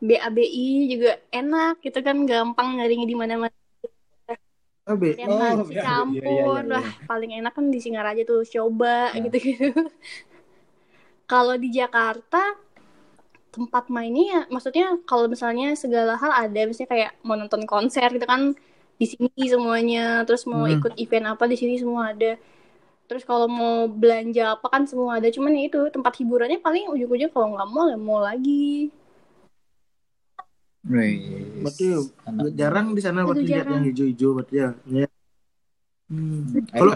[0.07, 1.09] BABI juga
[1.39, 3.55] enak gitu kan, gampang nyarinya di mana-mana.
[4.86, 5.16] Ah, be.
[5.22, 6.74] Yang Oh, nasi iya, iya, campur, iya, iya, iya.
[6.74, 9.22] lah paling enak kan di Singaraja tuh coba Ya.
[9.26, 9.70] gitu-gitu.
[11.32, 12.55] Kalau di Jakarta
[13.56, 18.26] tempat mainnya ya, maksudnya kalau misalnya segala hal ada, misalnya kayak mau nonton konser gitu
[18.34, 18.41] kan
[19.01, 20.76] di sini semuanya, terus mau Hmm.
[20.78, 22.32] ikut event apa di sini semua ada.
[23.10, 27.32] Terus kalau mau belanja apa kan semua ada, cuman ya itu tempat hiburannya paling ujung-ujung
[27.36, 28.89] kalau nggak mau ya mau lagi.
[30.84, 31.16] Wih,
[31.64, 31.86] Berarti
[32.28, 34.70] anak jarang di sana berarti lihat yang hijau-hijau berarti ya.
[34.91, 35.08] Ya.
[36.12, 36.43] Hmm.
[36.76, 36.93] Kalau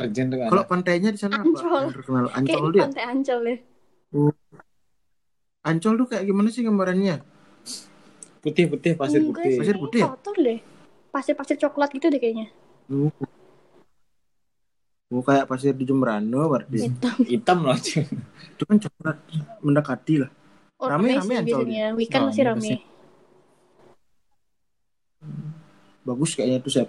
[0.51, 1.47] kalau pantainya di sana apa?
[1.47, 1.83] Ancol.
[1.87, 2.83] Yang terkenal Kayak Ancol di dia.
[2.83, 3.57] pantai Ancol ya.
[5.67, 7.19] Ancol tuh kayak gimana sih gambarannya?
[8.37, 10.07] putih-putih pasir Enggak putih sih, Pasir putih ya?
[10.07, 10.59] kotor deh.
[11.11, 12.47] Pasir-pasir coklat gitu deh kayaknya.
[12.87, 13.11] Oh.
[15.07, 16.87] Oh, kayak pasir di Jemberana berarti.
[16.87, 17.15] Hitam.
[17.27, 17.75] hitam loh.
[17.75, 19.17] Itu kan coklat
[19.59, 20.31] mendekati lah.
[20.79, 21.91] Oh, Rame- rame, Ancol biasanya.
[21.91, 22.71] Weekend Oh, masih rame.
[26.07, 26.87] Bagus kayaknya tuh Sep.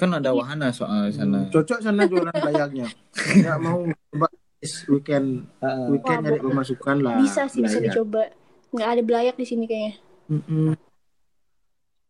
[0.00, 2.88] kan ada wahana soal sana Hmm, Cocok sana jualan layaknya.
[3.12, 4.26] Nggak mau coba
[4.86, 5.86] weekend Heeh.
[5.88, 7.16] weekend Wah, nyari bo- pemasukan lah.
[7.18, 7.86] Bisa sih, bisa Layak.
[7.90, 8.22] dicoba.
[8.70, 9.94] Nggak ada belayak di sini kayaknya.
[10.28, 10.76] Mm-mm.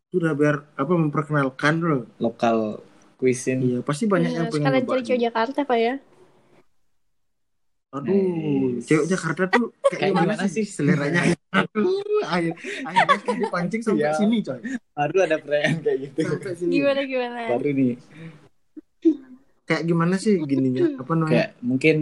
[0.05, 2.03] Itu udah biar apa memperkenalkan loh.
[2.17, 2.83] lokal
[3.15, 4.91] cuisine Iya, pasti banyak yang Iya, pengen sekalian coba.
[4.91, 5.95] cari cewek Jakarta, Pak ya.
[7.91, 8.15] Aduh,
[8.71, 8.87] Nice.
[8.87, 10.65] cewek Jakarta tuh kayak, gimana, gimana sih sih?
[10.65, 11.21] seleranya?
[11.51, 14.15] Aduh, akhir, akhirnya kayak dipancing sampai Iya.
[14.15, 14.59] sini coy.
[14.91, 16.71] baru ada perayaan kayak gitu Sampai sini.
[16.73, 17.39] Gimana gimana?
[17.49, 17.93] baru nih
[19.61, 20.83] Kayak gimana sih gininya?
[20.99, 21.31] Apa namanya?
[21.31, 21.97] kayak mungkin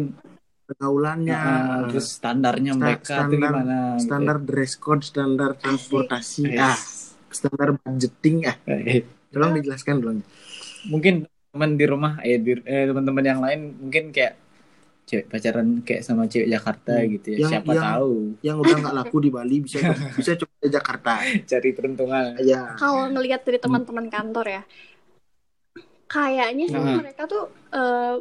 [0.69, 4.03] Pergaulannya, uh, terus standarnya Sta- mereka tuh standar- gimana gitu.
[4.05, 6.61] standar dress code, standar transportasi, Yes.
[6.61, 6.77] ah,
[7.27, 8.53] standar budgeting, ah.
[8.63, 10.21] Eh, Tolong dijelaskan dong.
[10.85, 14.37] mungkin teman di rumah eh, di- eh, teman-teman yang lain mungkin kayak
[15.03, 17.09] cewek pacaran kayak sama cewek Jakarta Hmm.
[17.11, 19.77] gitu ya Yang- siapa yang- tahu Yang udah nggak laku di Bali bisa
[20.15, 21.13] bisa coba ke Jakarta.
[21.43, 22.61] cari peruntungan Ya.
[22.75, 24.61] Kalau ngelihat dari teman-teman kantor ya,
[26.05, 26.97] kayaknya sih Nah.
[26.99, 28.15] mereka tuh eh,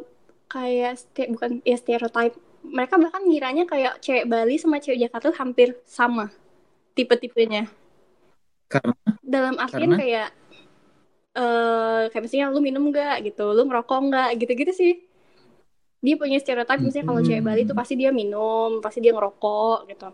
[0.49, 2.35] kayak ste- bukan ya stereotype
[2.75, 6.25] mereka bahkan ngiranya kayak cewek Bali sama cewek Jakarta tuh hampir sama
[6.97, 7.63] tipe-tipenya.
[8.69, 8.93] Karena
[9.23, 9.97] Dalam artian Karena?
[10.01, 10.29] kayak
[11.39, 14.91] eh kayak misalnya lu minum nggak gitu, lu ngerokok nggak gitu-gitu sih.
[15.99, 20.07] Dia punya stereotip misalnya kalau cewek Bali tuh pasti dia minum, pasti dia ngerokok gitu.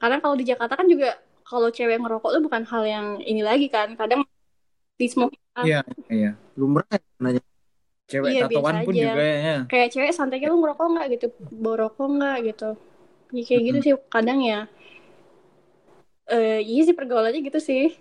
[0.00, 3.66] Karena kalau di Jakarta kan juga kalau cewek ngerokok tuh bukan hal yang ini lagi
[3.66, 3.94] kan.
[3.98, 4.22] Kadang
[5.00, 5.34] di smoke
[5.66, 6.30] iya iya.
[6.58, 7.40] lumrah ya nanya
[8.10, 9.02] Cewek Iya, tatoan biasa pun aja.
[9.08, 9.56] juga ya.
[9.70, 12.70] kayak cewek santai kayak lu ngerokok nggak gitu bawa rokok nggak gitu
[13.32, 14.60] ya, kayak gitu sih kadang ya
[16.28, 17.94] eh iya sih pergaulannya gitu sih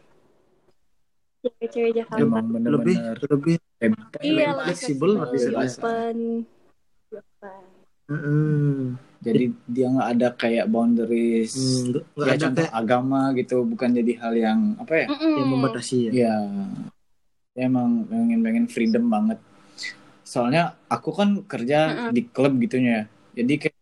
[1.41, 4.21] cewek-cewek Jakarta Emang lebih bener-bener lebih bebas.
[4.21, 5.71] iya lebih lebih fleksibel lebih bebas.
[5.79, 6.17] open
[8.11, 8.99] Mm-mm.
[9.23, 11.55] Jadi dia nggak ada kayak boundaries.
[11.55, 15.05] Hmm, nggak nggak ya ada contoh kayak agama gitu, bukan jadi hal yang apa ya?
[15.07, 15.35] Mm-mm.
[15.39, 16.35] yang membatasi ya Ya,
[17.55, 19.39] dia emang pengen pengen freedom banget.
[20.33, 20.61] Soalnya
[20.95, 22.11] aku kan kerja Mm-mm.
[22.15, 23.03] di klub gitunya ya.
[23.39, 23.77] Jadi kayak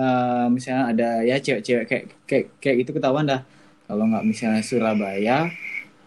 [0.00, 3.40] eh, misalnya ada ya cewek-cewek kayak kayak kayak itu ketahuan dah.
[3.86, 5.36] Kalau nggak misalnya Surabaya,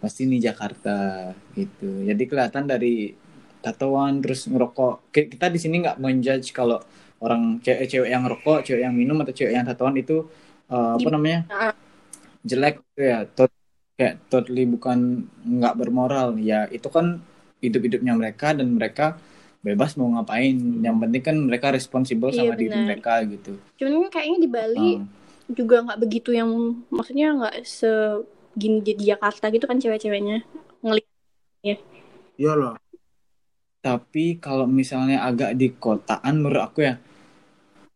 [0.02, 0.90] pasti nih Jakarta
[1.60, 1.86] gitu.
[2.10, 3.14] Jadi kelihatan dari
[3.66, 4.94] tatoan terus ngerokok.
[5.14, 6.78] Kayak Kita di sini nggak menjudge kalau
[7.24, 10.16] orang cewek-cewek yang ngerokok, cewek yang minum atau cewek yang tatoan itu
[10.72, 11.74] eh, apa Gim- namanya Ah.
[12.50, 13.20] jelek gitu ya.
[13.36, 13.52] Tot
[14.00, 17.20] kayak totally bukan nggak bermoral ya itu kan
[17.60, 19.20] hidup-hidupnya mereka dan mereka
[19.60, 20.56] bebas mau ngapain.
[20.80, 22.86] Yang penting kan mereka responsibel Iya, sama diri benar.
[22.88, 23.52] mereka gitu.
[23.80, 25.04] Cuman kayaknya di Bali Ah,
[25.50, 26.50] juga nggak begitu yang
[26.94, 30.46] maksudnya nggak segini di Jakarta gitu kan cewek-ceweknya
[30.86, 31.80] ngelihat
[32.40, 32.76] iya loh.
[33.80, 36.96] Tapi kalau misalnya agak di kotaan menurut aku ya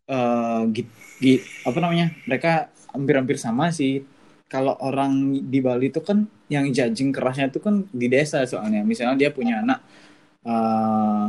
[0.04, 0.90] eh gi-
[1.20, 4.04] gi- apa namanya mereka hampir-hampir sama sih.
[4.48, 8.84] Kalau orang di Bali itu kan yang judging kerasnya itu kan di desa soalnya.
[8.84, 9.80] Misalnya dia punya anak
[10.44, 11.24] eh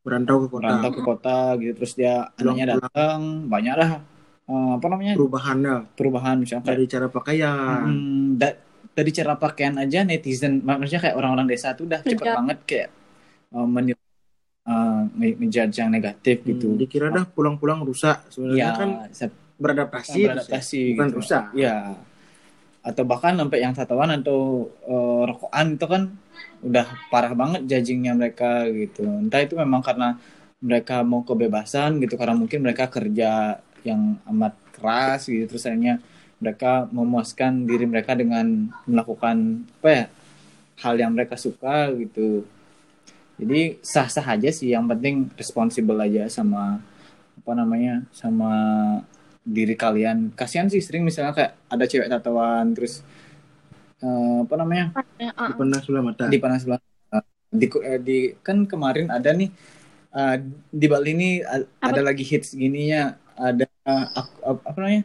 [0.00, 0.64] merantau ke kota.
[0.64, 3.90] Merantau ke kota gitu terus dia anaknya datang banyak lah
[4.48, 5.14] eh, apa namanya?
[5.16, 7.80] Perubahannya perubahan misalnya kayak dari cara pakaian.
[7.84, 8.58] Hmm, da-
[8.90, 12.38] dari cara pakaian aja netizen maksudnya kayak orang-orang desa tuh udah cepet Ngejudge.
[12.42, 12.88] banget kayak
[13.54, 14.08] uh, menilai
[14.66, 16.74] uh, nge- ngejudge yang negatif gitu.
[16.74, 18.26] Hmm, dikira dah pulang-pulang rusak.
[18.34, 18.90] Sebenarnya ya kan
[19.60, 20.20] beradaptasi.
[20.26, 21.16] Beradaptasi bukan gitu.
[21.22, 21.44] rusak.
[21.54, 21.94] Ya
[22.80, 26.02] atau bahkan sampai yang tatoan atau uh, rokokan itu kan
[26.64, 29.04] udah parah banget judgingnya mereka gitu.
[29.04, 30.16] Entah itu memang karena
[30.60, 35.44] mereka mau kebebasan gitu karena mungkin mereka kerja yang amat keras gitu.
[35.48, 36.00] Terus akhirnya
[36.40, 40.04] mereka memuaskan diri mereka dengan melakukan apa ya
[40.80, 42.48] hal yang mereka suka gitu.
[43.40, 46.80] Jadi sah-sah aja sih yang penting responsibel aja sama
[47.40, 48.52] apa namanya sama
[49.44, 53.00] diri kalian kasihan sih sering misalnya kayak ada cewek tatoan terus
[54.02, 54.86] eh, apa namanya
[55.20, 55.56] Ya, ah, ah.
[55.60, 56.80] pernah sudah mata di panas sebelah
[57.52, 59.52] di, eh, di kan kemarin ada nih
[60.16, 60.36] eh,
[60.72, 61.92] di Bali ini Apa?
[61.92, 65.04] ada lagi hits gininya ada eh, ak- ap- apa namanya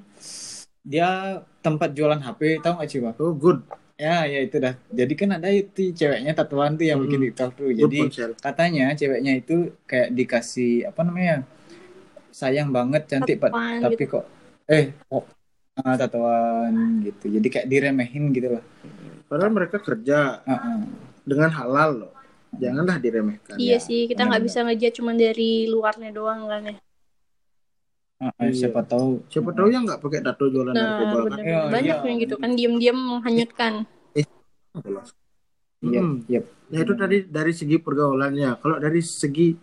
[0.86, 1.10] dia
[1.66, 3.14] tempat jualan HP tahu nggak sih Pak?
[3.20, 3.60] oh good
[3.96, 4.76] Ya ya itu dah.
[4.92, 7.28] Jadi kan ada itu ceweknya tatoan tuh yang bikin Hmm.
[7.32, 7.72] TikTok tuh.
[7.72, 8.00] good Jadi
[8.44, 11.48] katanya ceweknya itu kayak dikasih apa namanya
[12.36, 14.20] sayang banget cantik pak tapi gitu.
[14.20, 14.26] kok
[14.68, 15.24] eh kok
[15.80, 18.64] ah, tatoan gitu jadi kayak diremehin gitu lah
[19.32, 20.78] padahal mereka kerja Heeh.
[21.24, 22.12] dengan halal loh
[22.56, 26.76] janganlah diremehkan Iya Ya, sih, kita nggak bisa ngejudge cuma dari luarnya doang kan ya.
[28.16, 28.72] Heeh, Iya.
[28.72, 32.08] siapa tahu siapa tahu yang nggak pakai tato jualan Nah, narkoba kan Iya, banyak iya.
[32.08, 33.74] yang gitu kan diam-diam menghanyutkan.
[34.16, 36.24] Iya, Hmm.
[36.32, 36.42] iya.
[36.72, 38.58] Ya itu tadi dari segi pergaulannya.
[38.58, 39.54] Kalau dari segi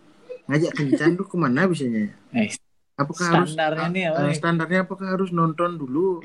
[0.47, 2.13] ngajak kencan tuh ke mana biasanya?
[2.37, 2.53] Eh,
[2.93, 4.35] Apakah harus standarnya nih apa eh, nih?
[4.37, 6.21] standarnya apakah harus nonton dulu?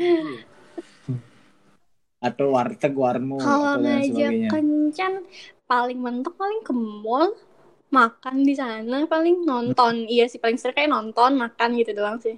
[2.18, 4.50] atau warteg warmu Kalau ngajak sebagainya.
[4.50, 5.12] kencan
[5.70, 7.30] paling mentok paling ke mall
[7.94, 10.04] makan di sana paling nonton.
[10.10, 12.36] Iya sih paling sering kayak nonton makan gitu doang sih.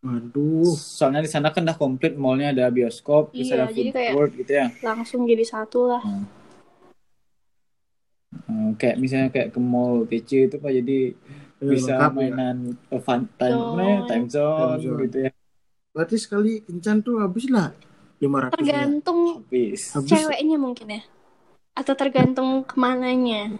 [0.00, 4.30] Waduh, soalnya di sana kan udah komplit mallnya ada bioskop Iya, ada jadi food court
[4.32, 4.66] gitu ya.
[4.80, 6.02] langsung jadi satu lah.
[8.32, 10.98] Eh, kayak misalnya kayak ke mall TC itu pak jadi
[11.60, 12.16] bisa lengkap ya.
[12.16, 12.56] mainan
[12.88, 15.00] eh, fun time ya, time zone, Time zone.
[15.04, 15.30] gitu ya.
[15.90, 17.68] Berarti sekali kencan tuh habis lah
[18.18, 18.50] 500 ya.
[18.56, 19.80] tergantung habis.
[19.92, 20.08] Habis.
[20.08, 21.02] ceweknya mungkin ya
[21.70, 23.56] atau tergantung ke mananya.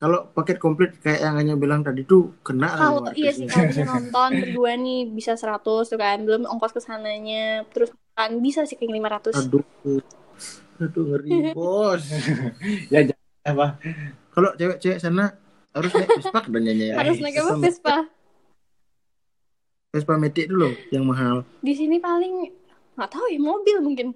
[0.00, 3.44] Kalau paket komplit kayak yang hanya bilang tadi tuh kena lah kalau 500 iya sih
[3.44, 7.68] kalau bisa nonton berdua nih bisa 100 tuh kan belum ongkos ke sananya.
[7.68, 9.64] Terus kan bisa sih kayak 500 Aduh,
[10.80, 12.00] aduh ngeri bos.
[12.92, 13.66] ya jangan apa.
[14.32, 15.36] Kalau cewek-cewek sana
[15.70, 16.86] harus naik Vespa dan nyanyi.
[16.90, 17.96] harus naik apa Vespa
[19.90, 21.42] Vespa Matic dulu yang mahal.
[21.60, 22.50] di sini paling
[22.94, 24.08] nggak tahu ya mobil mungkin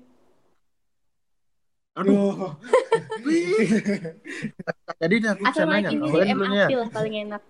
[1.94, 2.58] Aduh,
[4.98, 6.66] jadi dah aku naik ini kawan sih dulunya.
[6.66, 7.42] MRT lah paling enak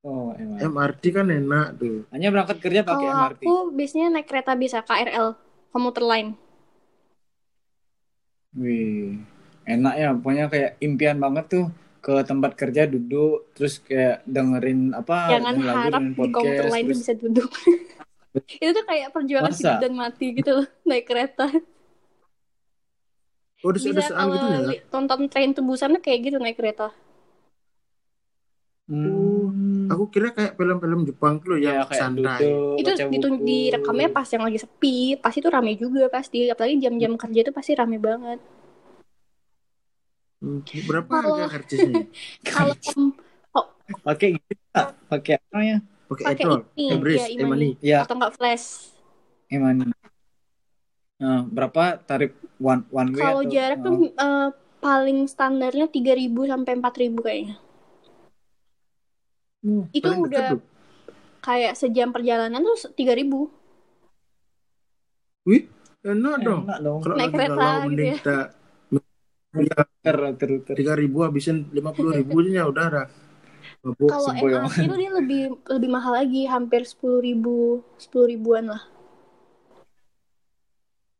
[0.00, 0.56] Oh, emang.
[0.64, 2.08] MRT kan enak tuh.
[2.08, 3.42] Hanya berangkat kerja pakai Kalau MRT.
[3.44, 5.36] aku biasanya naik kereta bisa KRL,
[5.68, 6.40] komuter line.
[8.56, 9.20] Wih,
[9.68, 10.08] enak ya.
[10.16, 11.66] Pokoknya kayak impian banget tuh
[12.00, 16.48] ke tempat kerja duduk terus kayak dengerin apa Jangan dengerin lagu, harap dengerin di podcast
[16.48, 17.50] line tuh terus bisa duduk.
[18.64, 19.60] itu tuh kayak perjuangan Masa?
[19.60, 21.46] hidup dan mati gitu loh, naik kereta.
[23.60, 24.80] Oh, udah Bisa udah soal kalau gitu ya?
[24.88, 25.20] tonton
[25.68, 26.88] Busan tuh kayak gitu naik kereta.
[28.88, 29.86] Hmm.
[29.92, 32.40] Aku kira kayak film-film Jepang tuh loh ya yang kayak santai.
[32.80, 33.44] duduk itu buku.
[33.44, 37.74] direkamnya pas yang lagi sepi pasti itu rame juga pasti apalagi jam-jam kerja itu pasti
[37.76, 38.40] rame banget
[40.40, 42.08] Hmm, Berapa Kalau- harga karcisnya?
[42.48, 42.74] kalau
[44.00, 44.54] pakai gitu
[45.06, 46.42] pakai apa ya Pakai
[46.74, 47.68] ini Ebris, ya Emani.
[47.82, 48.94] ya atau enggak flash
[49.46, 49.84] gimana
[51.20, 54.48] Nah, berapa tarif one one way kalau atau jarak tuh oh, eh,
[54.80, 57.56] paling standarnya 3000 sampai 4000 kayaknya
[59.60, 60.62] Hmm, Itu udah- tuh.
[61.40, 63.52] kayak sejam perjalanan tuh 3000
[65.44, 65.68] Wih,
[66.00, 66.62] enak dong.
[66.64, 68.14] enak dong Kalau Naik kereta gitu ya.
[68.16, 68.36] kita
[70.74, 73.04] tiga ribu habisin lima puluh ribu ya udah ada.
[73.80, 74.28] Kalau.
[74.36, 78.82] MRT itu dia lebih lebih mahal lagi hampir 10.000 10 ribuan lah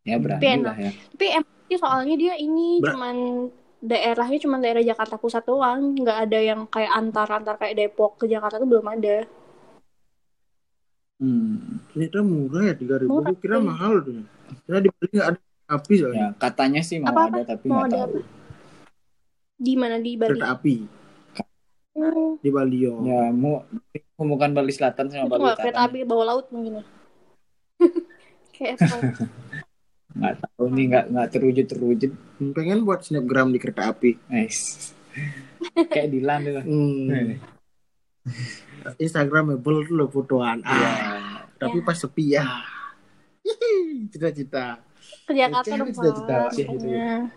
[0.04, 3.16] ya berani Tapi lah ya tapi MRT soalnya dia ini Ber- cuman
[3.80, 8.60] daerahnya cuma daerah Jakarta Pusat doang nggak ada yang kayak antar-antar kayak Depok ke Jakarta
[8.60, 9.24] tuh belum ada
[11.24, 11.80] hmm.
[11.90, 13.18] Ternyata murah ya tiga ribu.
[13.42, 13.66] Kira iya.
[13.66, 14.22] mahal tuh.
[14.62, 15.40] Saya di Bali nggak ada
[15.70, 16.18] api soalnya.
[16.20, 17.36] ya katanya sih mau Apa-apa?
[17.36, 18.20] ada tapi Mau nggak ada tahu
[19.56, 20.76] di mana di Bali Kereta api
[21.90, 23.02] Hmm, di Bali oh.
[23.02, 23.66] ya mau
[24.16, 26.84] bukan Bali Selatan sama itu Bali Utara kereta api bawah laut mungkin ya
[28.54, 28.96] kayak apa
[30.16, 34.16] nggak tahu nih nggak nggak terwujud terwujud Hmm, Pengen buat snapgram di kereta api.
[34.26, 34.94] nice
[35.92, 37.36] kayak Dilan tuh Hmm.
[38.96, 40.60] Instagramable tuh loh fotoan.
[40.62, 40.92] Ah, ya
[41.58, 42.44] tapi pas sepi ya.
[44.08, 44.80] Cita-cita.
[45.30, 46.50] Ke Jakarta Oke, dong Pak.
[46.52, 47.30] gitu Makanya.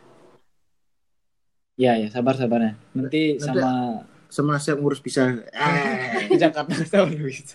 [1.75, 3.71] ya ya sabar sabarnya nanti Nanti- sama
[4.27, 5.29] Sama saya ngurus bisa.
[5.45, 7.53] Eh, ke Jakarta sama Luis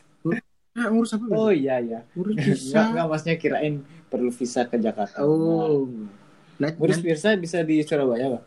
[0.73, 1.27] ah, ngurus apa?
[1.29, 2.79] oh iya iya ngurus nggak bisa.
[2.89, 3.75] nggak maksudnya kirain
[4.07, 5.91] perlu visa ke Jakarta Oh.
[6.57, 8.43] Nah, ngurus nah, visa bisa di Surabaya pak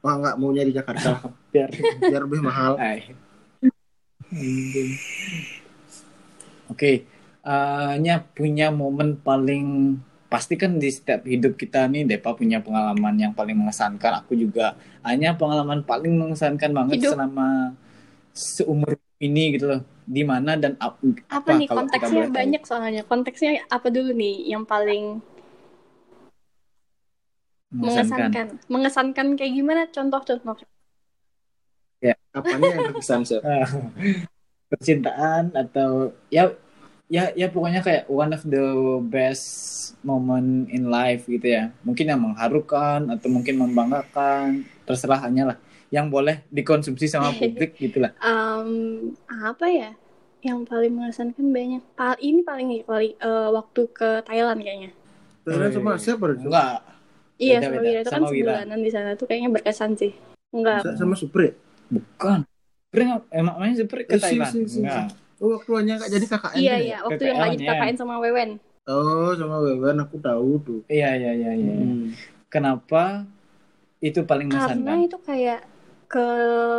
[0.00, 1.20] wah nggak maunya di Jakarta
[1.52, 1.68] biar
[2.00, 2.80] biar lebih mahal.
[6.66, 7.06] Oke,
[7.42, 9.96] eh, nya punya momen paling
[10.26, 14.22] pasti kan di setiap hidup kita nih Depa punya pengalaman yang paling mengesankan.
[14.24, 14.74] Aku juga
[15.06, 17.12] hanya pengalaman paling mengesankan banget Hidup.
[17.14, 17.74] selama
[18.34, 19.80] seumur ini gitu loh.
[20.06, 22.38] Di mana dan ap- apa nih kalau kita konteksnya boleh tahu?
[22.38, 25.18] banyak soalnya konteksnya apa dulu nih yang paling
[27.74, 28.30] mengesankan.
[28.30, 30.56] mengesankan mengesankan kayak gimana contoh-contoh
[32.36, 33.40] Apanya yang berkesan Sep?
[34.70, 36.52] Percintaan atau ya
[37.06, 38.66] ya ya pokoknya kayak one of the
[39.02, 39.46] best
[40.02, 41.70] moment in life gitu ya.
[41.82, 45.56] Mungkin yang mengharukan atau mungkin membanggakan, terserah hanya lah.
[45.88, 48.10] Yang boleh dikonsumsi sama publik gitulah.
[48.18, 48.70] Em,
[49.26, 49.90] apa ya
[50.42, 54.90] yang paling mengesankan banyak Pal- ini paling paling eh, waktu ke Thailand kayaknya
[55.42, 56.24] Thailand sama siapa?
[56.30, 56.42] Sep?
[56.42, 56.78] Enggak,
[57.36, 57.78] iya Beda, sama.
[57.82, 60.12] Wira itu kan Sama sebulanan di sana tuh kayaknya berkesan sih
[60.50, 61.50] enggak Sa- Sama Supri.
[61.86, 62.42] bukan.
[62.86, 64.50] Supri nggak- emang main Supri ke Eh, Thailand?
[64.50, 64.78] si, si, si.
[64.82, 65.06] Enggak.
[65.36, 66.56] Oh, waktu hanya nggak jadi KKN.
[66.56, 66.86] iya tuh ya?
[66.86, 67.72] iya waktu yang lagi PPL-nya.
[67.76, 68.50] KKN sama Wewen
[68.86, 70.80] Oh, sama Wewen aku tahu tuh.
[70.86, 71.74] Iya iya iya iya.
[71.74, 72.14] Hmm.
[72.46, 73.26] Kenapa
[73.98, 74.98] itu paling karena mengesankan?
[75.10, 75.60] itu kayak
[76.06, 76.24] ke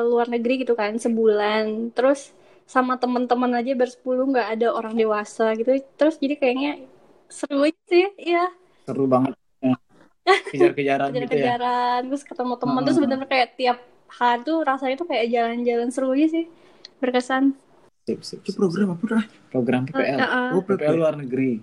[0.08, 2.32] luar negeri gitu kan sebulan terus
[2.64, 6.72] sama teman-teman aja bersepuluh nggak ada orang dewasa gitu terus jadi kayaknya
[7.28, 8.48] seru aja sih iya
[8.88, 9.36] Seru banget.
[10.28, 11.28] Kejar-kejaran gitu ya.
[11.28, 13.04] kejar-kejaran terus ketemu teman terus Hmm.
[13.08, 13.78] bener-bener kayak tiap
[14.08, 16.46] hari tuh rasanya tuh kayak jalan-jalan seru aja sih
[17.04, 17.56] berkesan
[18.08, 19.24] Sip, sip, Itu sip, program apa dah?
[19.52, 20.16] program PPL.
[20.16, 21.60] Eh, eh, Oh, PPL luar negeri.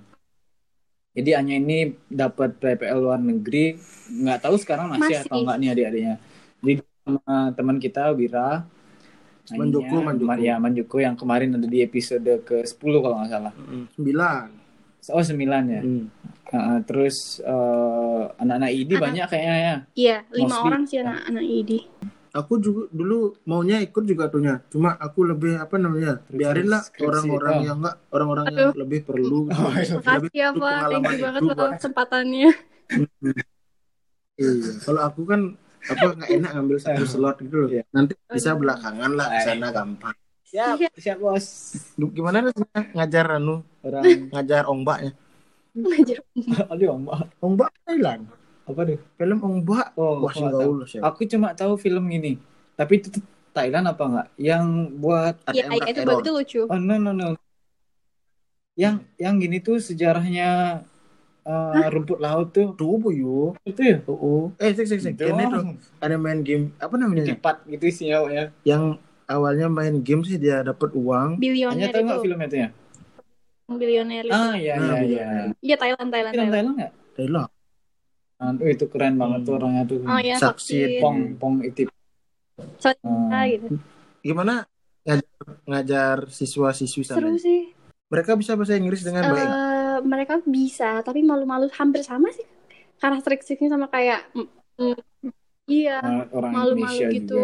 [1.15, 3.81] Jadi hanya ini dapat PPL luar negeri,
[4.13, 5.25] nggak tahu sekarang masih, Masih.
[5.25, 6.15] atau nggak nih adik-adiknya.
[6.59, 7.25] Jadi sama
[7.55, 8.67] teman kita Wira,
[9.47, 10.37] Manjoko, Manjoko.
[10.37, 13.53] ya Manjoko yang kemarin ada di episode ke-10 kalau nggak salah.
[13.95, 14.47] Sembilan.
[15.07, 15.81] Oh 9 ya.
[15.81, 16.05] Hmm.
[16.47, 19.75] Uh, terus eh, anak-anak ID Anak- banyak kayaknya ya.
[19.95, 20.65] iya lima Mostly.
[20.65, 21.71] orang sih anak-anak ID
[22.35, 24.59] Aku juga dulu maunya ikut juga tuhnya.
[24.67, 26.19] Cuma aku lebih apa namanya?
[26.27, 27.07] Terus Biarin lah skripsi.
[27.07, 29.39] orang-orang yang enggak orang-orang yang lebih perlu.
[29.47, 29.55] gitu.
[29.55, 29.95] Oh, iya.
[30.03, 31.71] Lebih ya perlu Pak thank pengalaman you banget Pak.
[31.79, 32.51] kesempatannya
[34.35, 34.51] Iya.
[34.83, 35.41] Kalau aku kan
[35.85, 37.69] apa nggak enak ngambil satu slot gitu loh.
[37.71, 37.83] Iya.
[37.95, 40.17] Nanti bisa belakangan lah di sana gampang.
[40.45, 40.91] Siap, Iya.
[40.99, 41.47] siap bos.
[41.95, 45.13] Gimana rasanya ngajar anu Orang ngajar ongbaknya?
[45.71, 46.19] Ngajar.
[46.75, 47.21] aduh Mbak.
[47.39, 48.23] Ongbak Thailand.
[48.65, 48.99] Apa tuh?
[49.21, 49.93] Film ongbak.
[50.01, 50.61] Oh, Wah, sih tahu.
[50.61, 51.01] gaul sih.
[51.05, 52.41] Aku cuma tahu film ini.
[52.75, 53.09] Tapi itu
[53.55, 54.27] Thailand apa enggak?
[54.41, 54.65] Yang
[54.99, 56.61] buat Iya, itu itu lucu.
[56.67, 57.29] oh no no no.
[58.75, 60.83] Yang yang gini tuh sejarahnya
[61.47, 63.55] eh, rumput laut tuh Tuh apa yo?
[63.63, 63.97] itu ya.
[64.11, 65.15] Oh, eh sik sik sik.
[65.21, 65.63] Ini tuh
[66.03, 67.31] ada main game apa namanya?
[67.31, 68.45] Cepat gitu isinya ya.
[68.67, 68.99] Yang
[69.31, 71.39] awalnya main game sih dia dapat uang.
[71.39, 72.07] Hanya Bilioner tahu itu.
[72.11, 72.69] nggak filmnya tuh ya?
[73.65, 74.25] Bilioner.
[74.29, 75.25] Ah iya Nah, iya iya.
[75.65, 76.53] Iya, Thailand, Thailand, Thailand.
[76.53, 76.93] Thailand nggak?
[77.17, 77.49] Thailand.
[78.35, 80.03] Tuh, itu keren banget tuh orangnya tuh.
[80.05, 81.01] Oh iya, Saksi.
[81.01, 81.89] Pong Pong itu.
[82.83, 83.45] Soalnya Ah.
[83.49, 83.67] gitu.
[84.21, 84.69] Gimana
[85.05, 87.19] ngajar, ngajar siswa-siswi sana?
[87.21, 87.73] Seru sih.
[88.13, 89.33] Mereka bisa bahasa Inggris dengan baik.
[89.33, 89.49] nggak?
[89.49, 92.45] Eh, mereka bisa, tapi malu-malu hampir sama sih
[93.01, 94.49] karakteristiknya sama kayak mm,
[94.81, 94.97] mm,
[95.67, 95.99] iya,
[96.31, 97.37] orang malu-malu Indonesia gitu.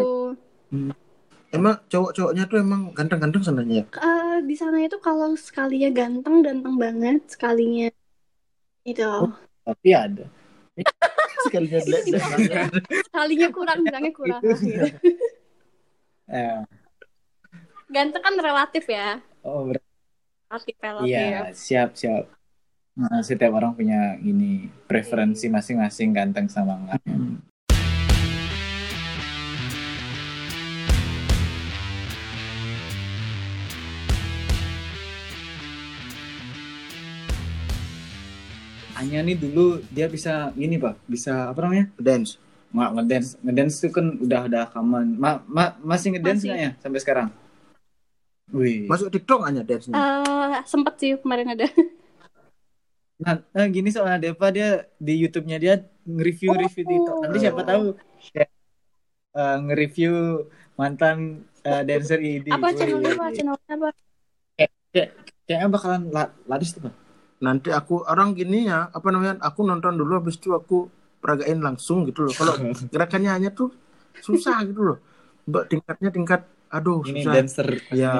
[0.71, 0.95] juga.
[1.51, 3.85] Emang cowok-cowoknya tuh emang ganteng-ganteng sananya ya?
[3.99, 7.91] Eh, di sana itu kalau sekalinya ganteng, ganteng banget, sekalinya
[8.87, 9.11] itu.
[9.67, 10.25] Tapi ada.
[11.43, 12.67] Sekalinya lihat Itu gimana?
[13.05, 14.41] Sekalinya kurang, bilangnya kurang.
[14.43, 14.87] gitu.
[16.27, 16.59] Eh,
[17.87, 19.19] Ganteng kan relatif ya.
[19.43, 19.83] oh ber-
[20.47, 21.07] Relatif, relatif.
[21.07, 22.27] iya siap siap.
[22.91, 26.99] Nah, setiap orang punya ini preferensi masing-masing ganteng sama enggak.
[39.01, 41.89] Anya nih dulu dia bisa gini pak, bisa apa namanya?
[41.97, 42.37] Dance.
[42.69, 45.05] Nggak ngedance, ngedance itu kan udah ada rekaman.
[45.17, 47.27] Ma, ma- masih ngedance nggak ya sampai sekarang?
[48.53, 48.85] Wih.
[48.85, 49.97] Masuk TikTok aja dance-nya.
[49.97, 51.65] Eh, sempet sih kemarin ada.
[53.21, 55.73] Nah, nah, gini soalnya Deva dia di YouTube-nya dia
[56.09, 57.15] nge-review review TikTok.
[57.21, 57.83] Nanti siapa tahu
[58.33, 58.45] ya,
[59.37, 60.13] eh, nge-review
[60.73, 62.49] mantan eh, dancer ID.
[62.49, 63.29] Apa channelnya apa?
[63.29, 63.89] Channelnya apa?
[65.45, 66.93] Kayaknya bakalan la- laris tuh, Pak.
[67.41, 69.41] Nanti aku orang gini ya, apa namanya?
[69.41, 70.87] Aku nonton dulu habis itu aku
[71.21, 72.33] peragain langsung gitu loh.
[72.37, 72.53] Kalau
[72.93, 73.73] gerakannya hanya tuh
[74.21, 74.97] susah gitu loh.
[75.49, 77.33] Mbak tingkatnya tingkat aduh Ini susah.
[77.35, 78.13] dancer ya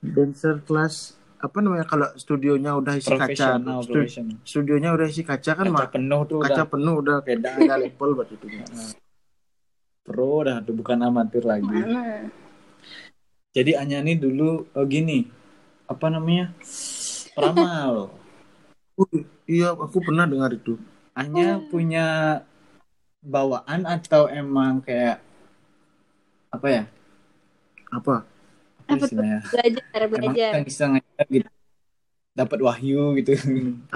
[0.00, 4.36] dancer kelas apa namanya kalau studionya udah isi kaca profesional, stu- profesional.
[4.44, 7.50] studionya udah isi kaca kan Kaca penuh tuh kaca udah penuh udah beda.
[7.56, 8.46] beda level buat itu
[10.06, 11.66] Pro dah tuh bukan amatir lagi.
[11.68, 12.28] Mana?
[13.56, 15.18] Jadi Anya nih dulu eh, gini.
[15.90, 16.54] Apa namanya?
[17.34, 18.19] Peramal.
[19.00, 19.08] Oh,
[19.48, 20.76] iya aku pernah dengar itu
[21.16, 22.06] Anya punya
[23.20, 25.24] bawaan atau emang kayak
[26.52, 26.82] apa ya?
[27.88, 28.24] apa
[28.84, 29.16] Apa tuh?
[29.22, 30.50] Belajar, Emang belajar.
[30.52, 31.48] kan bisa ngajar gitu.
[32.30, 33.32] Dapat wahyu gitu.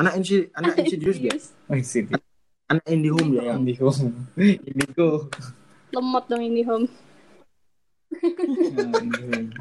[0.01, 1.35] anak insi anak insidious dia
[1.69, 2.07] Oh, sih.
[2.71, 3.91] anak indie home dia ya Indigo.
[4.39, 5.09] Indigo.
[5.93, 6.87] Lemot dong ini home.
[8.11, 9.53] Nah, Indigo.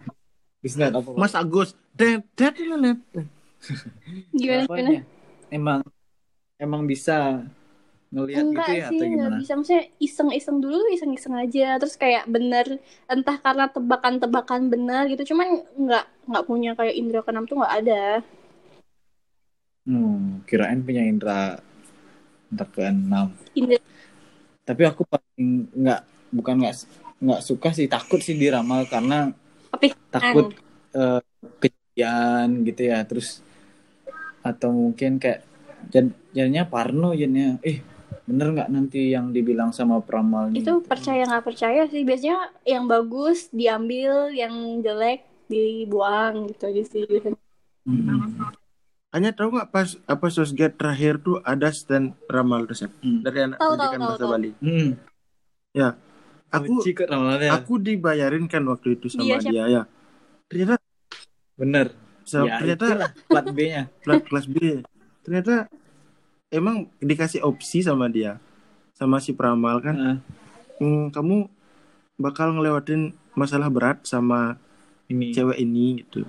[0.64, 1.10] Bisa apa?
[1.20, 3.26] Mas Agus det det det
[4.36, 5.04] Gimana, gimana?
[5.54, 5.86] Emang
[6.58, 7.46] emang bisa
[8.14, 9.38] ngelihat Enggak gitu ya sih, atau gimana?
[9.38, 9.54] bisa.
[9.58, 11.68] Maksudnya iseng-iseng dulu, iseng-iseng aja.
[11.78, 12.66] Terus kayak bener,
[13.06, 15.34] entah karena tebakan-tebakan benar gitu.
[15.34, 18.04] Cuman nggak nggak punya kayak indra keenam tuh nggak ada.
[19.84, 21.62] Hmm, kirain punya indra
[22.50, 23.28] indra keenam.
[23.54, 23.78] Indra
[24.64, 26.02] Tapi aku paling nggak
[26.34, 26.76] bukan nggak
[27.24, 29.32] nggak suka sih takut sih diramal karena
[29.70, 30.56] tapi takut
[30.96, 31.22] eh,
[31.62, 33.44] kejadian gitu ya terus
[34.44, 35.42] atau mungkin kayak
[35.90, 37.80] jad- jadinya parno jadinya eh
[38.24, 42.04] bener nggak nanti yang dibilang sama peramal nih itu percaya nggak percaya sih.
[42.06, 47.04] Biasanya yang bagus diambil, yang jelek dibuang gitu aja sih.
[47.84, 48.32] Hmm.
[49.14, 53.22] hanya tahu nggak pas apa sosget terakhir tuh ada stand ramal resep Hmm.
[53.22, 54.26] dari anak tahu, pendidikan tahu, bahasa.
[54.26, 54.90] Bali Hmm.
[56.54, 57.50] aku Benci kok ramalnya.
[57.54, 59.52] aku dibayarin kan waktu itu sama Iya, siapa?
[59.52, 59.82] dia ya
[60.48, 60.76] ternyata
[61.58, 61.88] bener
[62.24, 63.84] so- ya ternyata plat B-nya.
[64.04, 64.82] Plat kelas B.
[65.24, 65.68] Ternyata
[66.52, 68.38] emang dikasih opsi sama dia
[68.94, 69.96] sama si peramal kan?
[69.96, 70.18] Heeh.
[70.80, 71.50] "Hmm, kamu
[72.22, 74.58] bakal ngelewatin masalah berat sama
[75.10, 75.34] ini.
[75.34, 76.24] cewek ini gitu.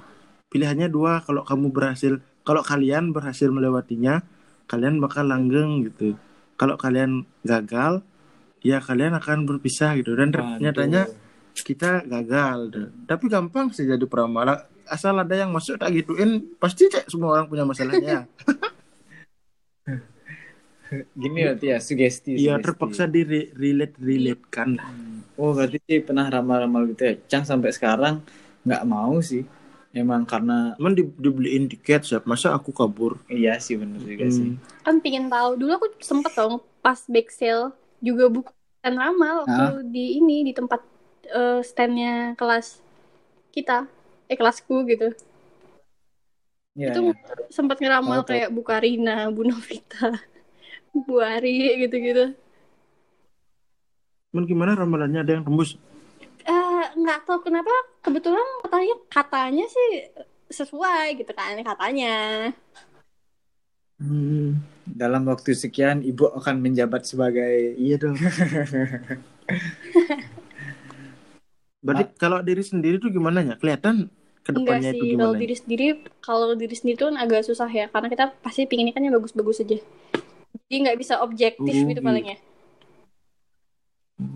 [0.48, 4.24] Pilihannya dua kalau kamu berhasil kalau kalian berhasil melewatinya
[4.64, 6.16] kalian bakal langgeng gitu.
[6.56, 8.00] Kalau kalian gagal
[8.64, 10.16] ya kalian akan berpisah gitu.
[10.16, 10.32] Dan
[10.62, 11.04] nyatanya
[11.54, 12.88] kita gagal tuh.
[13.06, 16.30] tapi gampang sih jadi peramal asal ada yang masuk tak gituin
[16.60, 18.28] pasti cek semua orang punya masalahnya.
[21.22, 22.64] Gini berarti ya sugesti Iya sugesti.
[22.64, 23.20] terpaksa di
[23.56, 24.78] relate relate kan
[25.34, 27.14] oh berarti sih pernah ramal-ramal gitu ya?
[27.30, 28.22] Cang sampai sekarang
[28.66, 29.42] nggak mau sih.
[29.94, 33.18] Emang karena cuman di, dibeliin tiket siap masa aku kabur?
[33.30, 34.54] Iya sih bener juga sih.
[34.54, 34.58] Hmm.
[34.82, 35.54] Kan pingin tahu.
[35.58, 40.82] Dulu aku sempet dong pas back sale juga bukan ramal waktu di ini di tempat
[41.30, 42.82] eh, standnya kelas
[43.54, 43.86] kita,
[44.30, 45.08] eh kelasku gitu.
[46.74, 47.14] Iya, itu iya.
[47.56, 48.30] sempat ngeramal tahu.
[48.34, 50.10] kayak Bu Karina, Bu Novita,
[51.06, 51.54] Bu Ari
[51.86, 52.34] gitu-gitu.
[54.30, 55.78] cuman gimana ramalannya ada yang tembus
[56.44, 57.72] Eh nggak tahu kenapa
[58.04, 59.90] kebetulan katanya katanya sih
[60.52, 62.12] sesuai gitu kan katanya
[64.02, 64.58] Hmm,
[65.00, 68.18] Dalam waktu sekian ibu akan menjabat sebagai iya dong.
[71.84, 73.54] Berarti kalau diri sendiri tuh gimana ya?
[73.60, 74.08] Kelihatan
[74.44, 75.32] ke enggak depannya itu sih kalau gimana?
[75.32, 75.40] ya?
[75.40, 75.86] diri sendiri
[76.20, 79.64] kalau diri sendiri tuh kan agak susah ya karena kita pasti pinginnya kan yang bagus-bagus
[79.64, 79.80] aja
[80.68, 82.36] jadi nggak bisa objektif Oh, gitu palingnya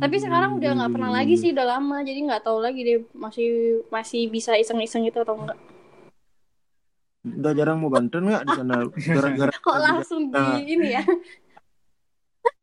[0.01, 3.49] tapi sekarang udah nggak pernah lagi sih udah lama jadi nggak tahu lagi deh masih
[3.93, 5.61] masih bisa iseng-iseng gitu atau enggak
[7.29, 8.89] Udah jarang mau bantuan nggak di sana?
[9.19, 10.57] Gara-gara kok langsung di Nah.
[10.65, 11.03] ini ya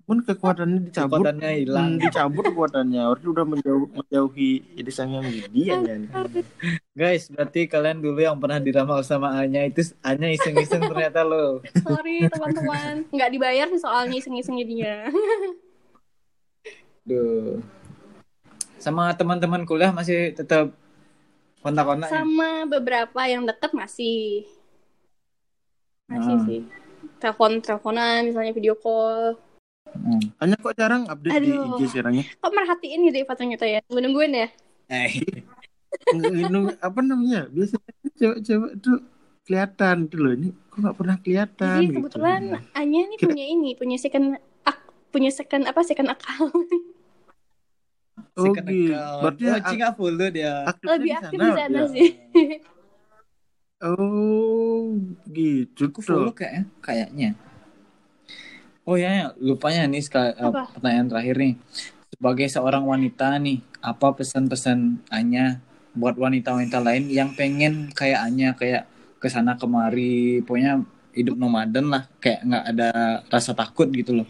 [0.05, 1.87] pun kekuatannya dicabut, kekuatannya hilang.
[1.87, 3.01] Hmm, dicabut kekuatannya.
[3.03, 5.95] Ortu udah menjauh, menjauhi jadi sang yang dia ya.
[6.91, 11.65] Guys, berarti kalian dulu yang pernah diramal sama Anya itu Anya iseng-iseng ternyata lo.
[11.81, 15.09] sorry teman-teman nggak dibayar sih soalnya iseng-iseng jadinya
[17.03, 17.61] Duh.
[18.77, 20.73] Sama teman-teman kuliah masih tetap
[21.59, 22.13] kontak-kontak ya?
[22.15, 24.45] sama beberapa yang deket masih
[26.05, 26.43] masih Ah.
[26.45, 26.61] sih
[27.17, 29.33] telepon teleponan misalnya video call
[29.87, 30.19] Hmm.
[30.37, 31.77] Hanya kok jarang update di Aduh.
[31.77, 32.25] IG sekarangnya.
[32.27, 34.47] kok merhatiin gitu ya fotonya tuh ya nunggu nungguin ya
[34.85, 35.11] Eh,
[36.11, 37.41] Nggak- apa namanya?
[37.47, 38.97] Biasanya kan cewek-cewek tuh
[39.41, 40.31] kelihatan gitu loh.
[40.31, 41.95] Ini kok nggak pernah kelihatan jadi gitu.
[41.97, 44.25] kebetulan Anya nih Kira- punya ini punya second
[44.61, 46.53] ak- punya second apa second account
[48.35, 48.91] Oh, second gitu.
[48.91, 49.21] account.
[49.21, 50.53] Berarti oh, ak- Cing follow dia.
[50.65, 51.85] aktifnya lebih di aktif sana di sana dia.
[51.87, 52.09] sih
[53.77, 56.35] Oh, gitu Aku follow tuh.
[56.37, 57.29] kayaknya, kayaknya.
[58.85, 60.69] Oh ya, ya, lupanya nih sekali, Apa?
[60.77, 61.53] pertanyaan terakhir nih.
[62.13, 65.57] Sebagai seorang wanita nih, apa pesan-pesan Anya
[65.97, 68.85] buat wanita-wanita lain yang pengen kayak Anya kayak
[69.17, 70.85] ke sana kemari, pokoknya
[71.17, 72.89] hidup nomaden lah, kayak nggak ada
[73.25, 74.27] rasa takut gitu loh.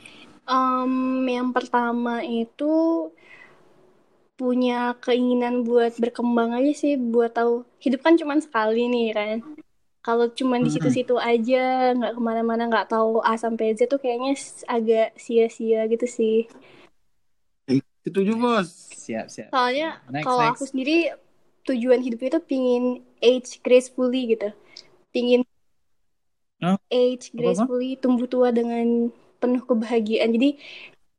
[0.48, 3.12] Em, yang pertama itu
[4.40, 9.38] punya keinginan buat berkembang aja sih buat tahu hidup kan cuma sekali nih kan
[10.06, 14.38] kalau cuma di situ-situ aja nggak ke mana-mana nggak tahu A sampai Z tuh kayaknya
[14.70, 16.46] agak sia-sia gitu sih
[18.06, 18.70] Setuju bos.
[18.94, 19.50] Siap, siap.
[19.50, 21.10] soalnya kalau aku sendiri
[21.66, 24.54] tujuan hidup itu pingin age gracefully gitu
[25.10, 25.42] pingin
[26.62, 26.78] Hah?
[26.94, 29.10] age gracefully tumbuh tua dengan
[29.42, 30.54] penuh kebahagiaan jadi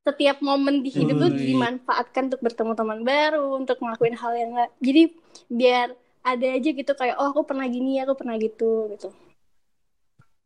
[0.06, 1.50] setiap momen di hidup tuh Wih.
[1.50, 5.02] dimanfaatkan untuk bertemu teman baru untuk ngelakuin hal yang nggak jadi
[5.50, 5.88] biar
[6.32, 9.08] ada aja gitu kayak oh aku pernah gini aku pernah gitu gitu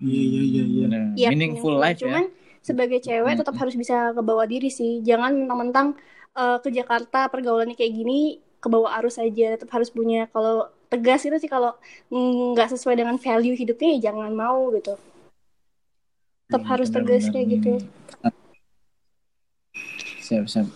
[0.00, 0.86] Iya iya iya iya.
[1.20, 2.24] Iya, Meaningful life Cuman
[2.68, 4.92] sebagai cewek tetap harus bisa kebawa diri sih.
[5.08, 5.88] Jangan mentang-mentang
[6.40, 8.18] eh, ke Jakarta pergaulannya kayak gini
[8.64, 9.56] kebawa arus aja.
[9.56, 11.70] Tetap harus punya kalau tegas itu sih kalau
[12.12, 14.96] mm, nggak sesuai dengan value hidupnya ya jangan mau gitu.
[16.48, 17.32] Tetap Hmm, harus bener, tegas bener.
[17.34, 17.72] kayak gitu.
[20.20, 20.66] Siap, siap.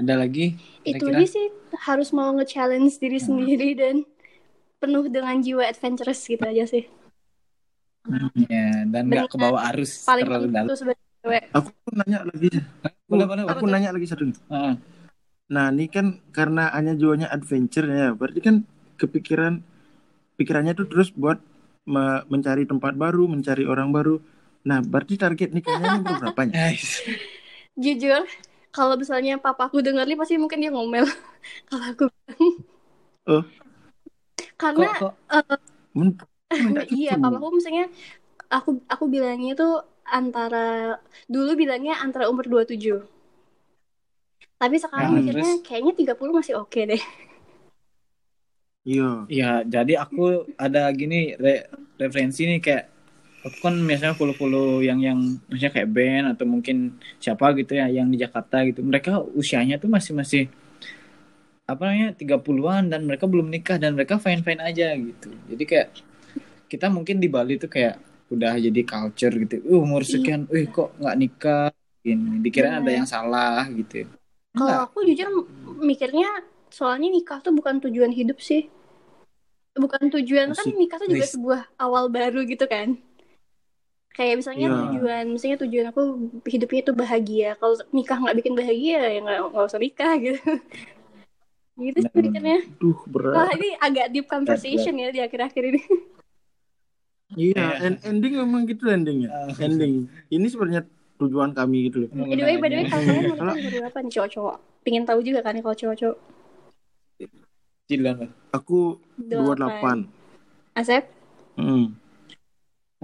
[0.00, 0.56] Ada lagi?
[0.84, 1.46] Itu aja sih
[1.78, 3.26] harus mau nge-challenge diri Hmm.
[3.26, 3.96] sendiri dan
[4.78, 6.84] penuh dengan jiwa adventurous gitu aja sih.
[8.52, 10.68] Ya, dan nggak ke bawah arus Paling terlalu dalam.
[10.68, 11.42] itu sebagai cewek.
[11.50, 12.48] Aku nanya lagi.
[13.08, 13.72] Boleh, Aku boleh.
[13.72, 14.28] nanya lagi satu.
[14.28, 14.36] nih.
[14.48, 14.76] Ah,
[15.44, 18.64] Nah, ini kan karena hanya jiwanya adventure ya, berarti kan
[18.96, 19.60] kepikiran
[20.36, 21.36] pikirannya tuh terus buat
[21.84, 24.24] me- mencari tempat baru, mencari orang baru.
[24.64, 26.48] Nah, berarti target nikahnya berapa?
[26.48, 27.04] Guys,
[27.76, 28.24] Jujur,
[28.76, 31.04] kalau misalnya papaku denger nih pasti mungkin dia ngomel
[31.68, 32.52] kalau aku bilang.
[33.26, 33.44] Oh.
[34.60, 35.14] Karena kok, kok
[35.94, 36.18] Men-
[36.64, 37.20] minta iya, cucu.
[37.22, 37.84] papaku misalnya
[38.56, 39.72] aku aku bilangnya tuh
[40.18, 40.58] antara
[41.34, 42.98] dulu bilangnya antara umur 27.
[44.60, 45.62] Tapi sekarang Nah, mikirnya terus?
[45.66, 47.02] kayaknya 30 masih oke deh.
[48.84, 49.02] Iya.
[49.38, 49.44] Ya,
[49.74, 50.20] jadi aku
[50.60, 51.64] ada gini re-
[52.00, 52.84] referensi nih kayak
[53.44, 58.08] aku kan biasanya follow-follow yang yang maksudnya kayak band atau mungkin siapa gitu ya yang
[58.08, 58.80] di Jakarta gitu.
[58.80, 60.42] Mereka usianya tuh masih masih
[61.64, 65.28] apa namanya 30-an dan mereka belum nikah dan mereka fine-fine aja gitu.
[65.48, 65.88] Jadi kayak
[66.68, 68.00] kita mungkin di Bali tuh kayak
[68.32, 69.60] udah jadi culture gitu.
[69.68, 71.68] Uh, umur sekian, uh kok nggak nikah?
[72.04, 72.44] Gini.
[72.44, 73.00] Dikira ada Bener.
[73.00, 74.04] yang salah gitu.
[74.52, 75.48] Kalau aku jujur
[75.80, 78.68] mikirnya soalnya nikah tuh bukan tujuan hidup sih.
[79.74, 80.76] Bukan tujuan kan Asik.
[80.76, 83.00] nikah tuh juga sebuah awal baru gitu kan.
[84.14, 84.78] Kayak misalnya Iya.
[84.78, 86.02] tujuan, misalnya tujuan aku
[86.46, 87.58] hidupnya tuh bahagia.
[87.58, 90.38] Kalau nikah nggak bikin bahagia ya nggak nggak usah nikah gitu.
[91.74, 92.22] gitu sih Bener.
[92.30, 92.58] mikirnya.
[92.78, 93.58] Duh, Wah berat.
[93.58, 95.82] ini agak deep conversation ya di akhir-akhir ini.
[97.34, 99.26] Iya, en- ending memang gitu endingnya.
[99.26, 99.50] Ah.
[99.58, 100.06] Ending.
[100.30, 100.86] Ini sebenarnya
[101.18, 102.08] tujuan kami gitu loh.
[102.14, 104.56] By the way, by the way, kalau kalian mau nikah berapa nih cowok-cowok?
[104.86, 106.18] Pengen tahu juga kan kalau cowok-cowok.
[107.84, 108.30] Cilan lah.
[108.54, 110.06] Aku Delapan.
[110.06, 110.78] 28.
[110.78, 111.02] Asep?
[111.58, 111.96] Hmm.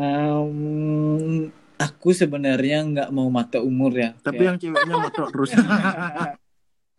[0.00, 4.16] Um, aku sebenarnya nggak mau mata umur ya.
[4.16, 5.50] Tapi Kayak- yang ceweknya motok terus.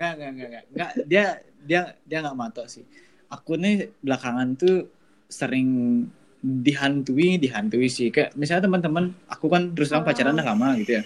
[0.01, 0.63] Enggak, enggak, enggak, enggak.
[0.69, 1.25] Enggak, dia
[1.61, 2.85] dia dia enggak matok sih.
[3.27, 4.89] Aku nih belakangan tuh
[5.25, 5.69] sering
[6.41, 8.09] dihantui, dihantui sih.
[8.09, 10.07] Kayak misalnya teman-teman, aku kan terus terang Oh.
[10.07, 11.03] pacaran udah lama gitu ya.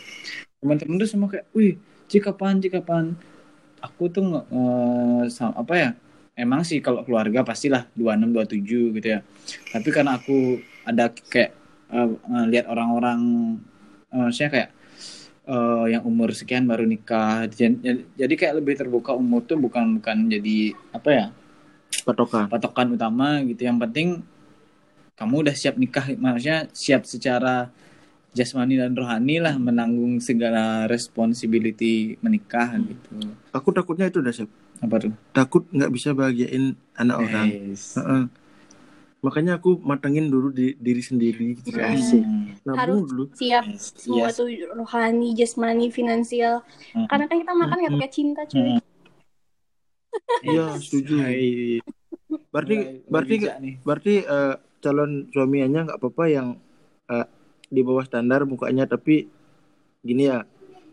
[0.57, 1.75] Teman-teman tuh semua kayak, "Wih,
[2.05, 3.19] Ci kapan, Ci kapan?"
[3.79, 5.89] Aku tuh nge- eh, sam- apa ya?
[6.33, 9.19] Emang sih kalau keluarga pastilah 26 27 gitu ya.
[9.69, 11.51] Tapi karena aku ada kayak
[11.95, 13.19] eh, ngeliat orang-orang
[14.11, 14.69] maksudnya kayak
[15.47, 17.47] eh, yang umur sekian baru nikah.
[17.47, 21.25] Jadi, jadi kayak lebih terbuka umur tuh bukan bukan jadi apa ya
[22.03, 22.51] patokan.
[22.51, 23.63] patokan utama gitu.
[23.63, 24.07] Yang penting
[25.15, 27.71] kamu udah siap nikah maksudnya siap secara
[28.35, 33.31] jasmani dan rohani lah menanggung segala responsibility menikah gitu.
[33.55, 34.51] Aku takutnya itu udah siap
[34.83, 35.13] apa tuh?
[35.31, 37.47] Takut nggak bisa bahagiain anak orang.
[37.47, 37.95] Yes.
[37.95, 38.27] Heeh.
[39.25, 41.89] Makanya aku matangin dulu di diri sendiri gitu Hmm.
[41.91, 42.53] asik Hmm.
[42.61, 43.83] nabung Harus dulu siap Yes.
[43.97, 44.37] semua Yes.
[44.37, 46.61] tuh rohani, jasmani, finansial.
[46.93, 47.09] Hmm.
[47.09, 48.61] Karena kan kita makan nggak pakai cinta, cuy.
[48.61, 48.81] Hmm.
[50.41, 51.13] Iya, setuju.
[51.19, 51.81] Hai.
[52.51, 53.75] berarti mulai berarti nih.
[53.81, 56.47] berarti eh, calon suaminya nggak apa-apa yang
[57.05, 57.27] eh,
[57.65, 59.27] di bawah standar mukanya tapi
[59.99, 60.43] gini ya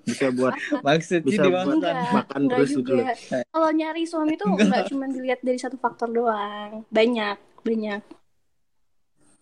[0.03, 0.55] bisa buat
[0.85, 3.07] maksudnya bisa di buat Enggak, makan enggak terus gitu loh.
[3.49, 6.83] Kalau nyari suami tuh nggak cuma dilihat dari satu faktor doang.
[6.91, 8.01] Banyak, banyak.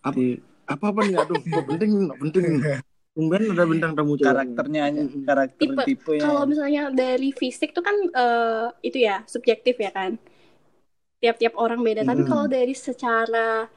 [0.01, 2.45] Apa apa nih aduh kok penting nggak penting
[3.11, 4.23] Tumben ada bintang tamu cewek.
[4.23, 9.27] karakternya aja karakter Tipe- tipe ya Kalau misalnya dari fisik tuh kan eh, itu ya
[9.27, 10.15] subjektif ya kan.
[11.19, 12.07] Tiap-tiap orang beda.
[12.07, 12.29] Tapi Hmm.
[12.31, 13.67] kalau dari secara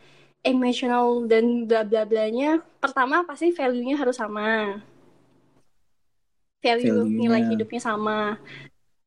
[0.46, 4.78] emotional dan bla bla blanya, pertama pasti value-nya harus sama.
[6.62, 7.18] Value Value-nya.
[7.18, 8.38] nilai hidupnya sama.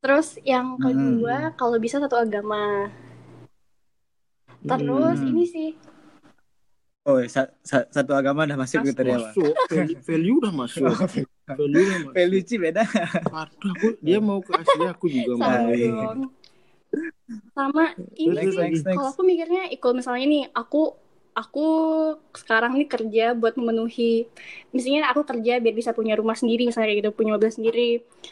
[0.04, 2.92] Terus yang kedua, kalau bisa satu agama.
[4.60, 5.30] Terus Hmm.
[5.32, 5.70] ini sih
[7.08, 9.54] oh sa- sa- satu agama udah masuk gitu ya masuk.
[9.72, 10.84] Value, value udah masuk.
[11.48, 12.16] Value udah masuk.
[12.20, 12.84] Value Ci beda.
[12.84, 15.72] Aduh, aku dia mau ke Asia aku juga mau.
[17.56, 18.98] Sama ini Next, sih, next, next.
[19.00, 20.94] kalau aku mikirnya, kalau misalnya nih aku
[21.38, 21.68] aku
[22.34, 24.26] sekarang nih kerja buat memenuhi,
[24.74, 27.90] misalnya aku kerja biar bisa punya rumah sendiri, misalnya kayak gitu, punya mobil sendiri,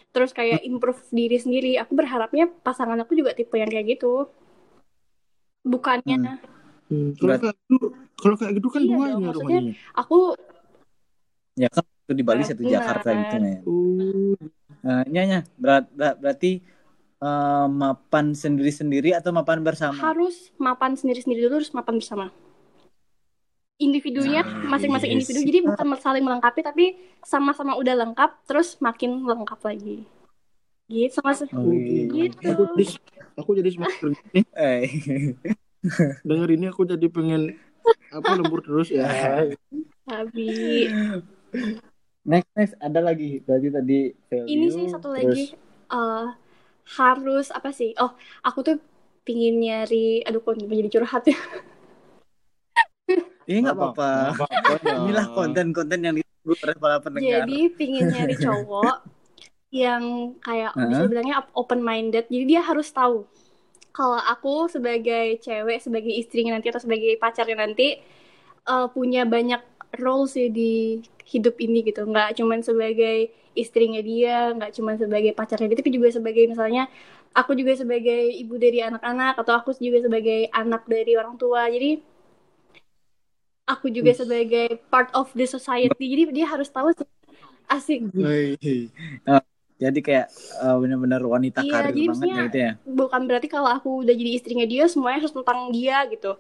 [0.10, 1.72] terus kayak improve diri sendiri.
[1.78, 4.26] Aku berharapnya pasangan aku juga tipe yang kayak gitu.
[5.66, 6.55] Bukannya Hmm,
[7.18, 10.18] kalau kayak gitu kalau kayak gitu kan Iya duanya dong, maksudnya- rumahnya aku
[11.56, 12.62] ya kan itu di Bali satu.
[12.62, 14.36] Jakarta gitu ya oh
[14.86, 16.62] Nah, nya berat, berat- berarti
[17.18, 22.30] eh, mapan sendiri-sendiri atau mapan bersama harus mapan sendiri-sendiri dulu, harus mapan bersama.
[23.76, 25.16] Individunya Nah, masing-masing yes.
[25.26, 26.86] individu, jadi bukan saling melengkapi, tapi
[27.20, 30.06] sama-sama udah lengkap, terus makin lengkap lagi.
[30.86, 32.30] Gitu, sama Oh, iya.
[32.30, 32.46] gitu.
[32.46, 32.86] aku jadi
[33.36, 34.10] aku jadi semakin
[34.54, 34.86] eh,
[36.28, 37.56] denger ini aku jadi pengen
[38.10, 39.06] apa lembur terus ya
[40.06, 40.50] Tapi
[42.26, 45.58] next next ada lagi berarti tadi value, ini sih satu terus- lagi
[45.94, 46.28] eh,
[46.98, 47.98] harus apa sih?
[47.98, 48.14] Oh,
[48.46, 48.78] aku tuh
[49.26, 51.38] pingin nyari, aduh kok jadi curhat ya.
[53.46, 54.10] Iya nggak apa-apa.
[55.06, 57.46] Inilah konten-konten yang ditunggu oleh para pendengar.
[57.46, 58.98] Jadi pingin nyari cowok
[59.86, 62.26] yang kayak bisa bilangnya open minded.
[62.30, 63.26] Jadi dia harus tahu
[63.96, 67.88] kalau aku sebagai cewek, sebagai istrinya nanti atau sebagai pacarnya nanti
[68.72, 69.62] eh, punya banyak
[70.04, 71.00] role sih di
[71.34, 72.02] hidup ini gitu.
[72.12, 76.84] Nggak cuman sebagai istrinya dia, nggak cuman sebagai pacarnya dia, tapi juga sebagai misalnya
[77.40, 81.68] aku juga sebagai ibu dari anak-anak atau aku juga sebagai anak dari orang tua.
[81.72, 82.04] Jadi
[83.66, 86.06] aku juga sebagai part of the society.
[86.12, 87.08] Jadi dia harus tahu sih
[87.66, 88.90] asik Wih.
[89.28, 89.42] Oh,
[89.76, 90.26] jadi kayak
[90.58, 92.72] eh, benar-benar wanita Iya, karir jadi banget maksudnya- gitu ya.
[92.86, 96.32] bukan berarti kalau aku udah jadi istrinya dia semuanya harus tentang dia gitu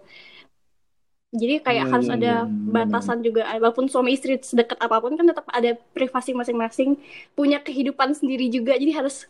[1.35, 2.71] jadi kayak Iya, harus iya, ada iya.
[2.71, 6.95] batasan juga walaupun suami istri sedekat apa pun kan tetap ada privasi masing-masing
[7.33, 9.27] punya kehidupan sendiri juga jadi harus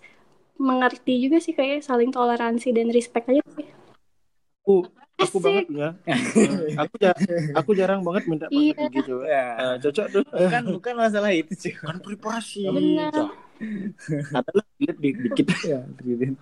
[0.55, 3.67] mengerti juga sih kayak saling toleransi dan respect aja sih
[4.61, 4.85] aku
[5.15, 5.43] aku Asik.
[5.43, 5.89] banget ya
[6.85, 7.19] aku ja-
[7.53, 8.85] aku jarang banget minta Iya.
[8.85, 9.45] cewek Ya.
[9.57, 11.73] Eh, cocok tuh Bukan bukan masalah itu sih.
[11.73, 13.33] kan privasi Benar.
[14.31, 16.35] Adalah lihat di- dikit Ya, gitu.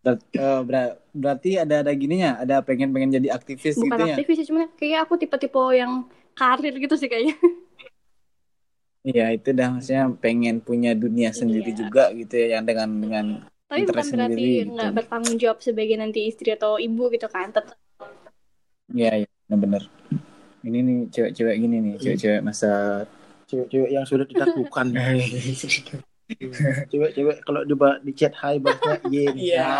[0.00, 4.14] Ber- eh, ber- berarti ada ada gininya, ada pengen-pengen jadi aktivis bukan gitu ya.
[4.16, 7.36] aktivis sih cuman kayak aku tipe-tipe yang karir gitu sih kayaknya
[9.00, 11.78] Iya, itu dah maksudnya pengen punya dunia sendiri Iya.
[11.80, 13.26] juga gitu ya yang dengan dengan
[13.64, 14.70] tapi bukan berarti sendiri gitu.
[14.76, 17.78] nggak bertanggung jawab sebagai nanti istri atau ibu gitu kan tetap
[18.90, 19.86] Iya, iya, benar.
[20.66, 23.06] Ini nih cewek-cewek gini nih, cewek-cewek masa
[23.46, 24.86] cewek-cewek yang sudah ditaklukkan
[26.90, 27.74] cewek-cewek kalau di
[28.06, 28.96] di chat hai balasnya
[29.36, 29.72] iya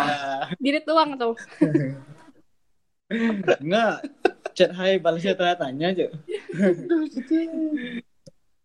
[0.59, 1.35] diri tuang tuh
[3.59, 4.07] Enggak.
[4.55, 6.07] Chat hai balasnya tanya tanya aja.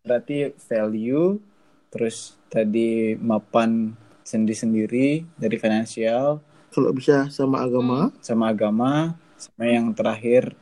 [0.06, 1.42] Berarti value
[1.90, 3.94] terus tadi mapan
[4.26, 10.52] sendiri-sendiri dari finansial Kalau bisa sama agama, sama agama sama yang terakhir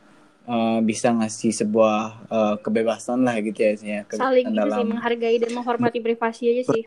[0.47, 4.01] eh, bisa ngasih sebuah eh, kebebasan lah gitu ya Sia.
[4.11, 6.83] saling gitu sih dalam menghargai dan menghormati privasi aja sih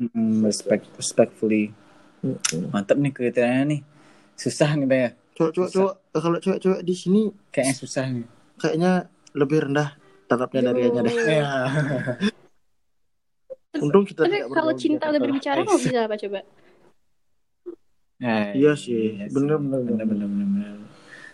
[0.00, 1.72] Mm, respect respectfully.
[2.22, 2.70] Mm-mm.
[2.70, 3.80] mantap nih kriterianya nih.
[4.38, 5.10] Susah nih ya?
[5.34, 8.26] Cowok-cowok cowok, kalau cewek-cewek di sini kayaknya susah nih.
[8.62, 8.92] kayaknya
[9.34, 9.98] lebih rendah
[10.30, 11.12] tarafnya dari Anya deh.
[11.12, 11.26] Aduh.
[11.26, 11.50] ya
[13.82, 16.40] Untung kita Tapi tidak kalau cinta udah berbicara mau bisa apa coba?
[18.22, 20.76] Nah, Iya sih, bener, bener, bener, bener, bener, bener.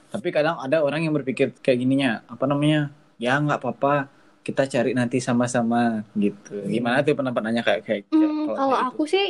[0.08, 2.88] Tapi kadang ada orang yang berpikir kayak gininya, apa namanya?
[3.20, 4.08] Ya nggak apa-apa,
[4.48, 5.80] kita cari nanti sama-sama
[6.24, 6.52] gitu.
[6.74, 9.26] Gimana tuh pendapat Nanya kayak kayak Hmm, kalau kayak aku sih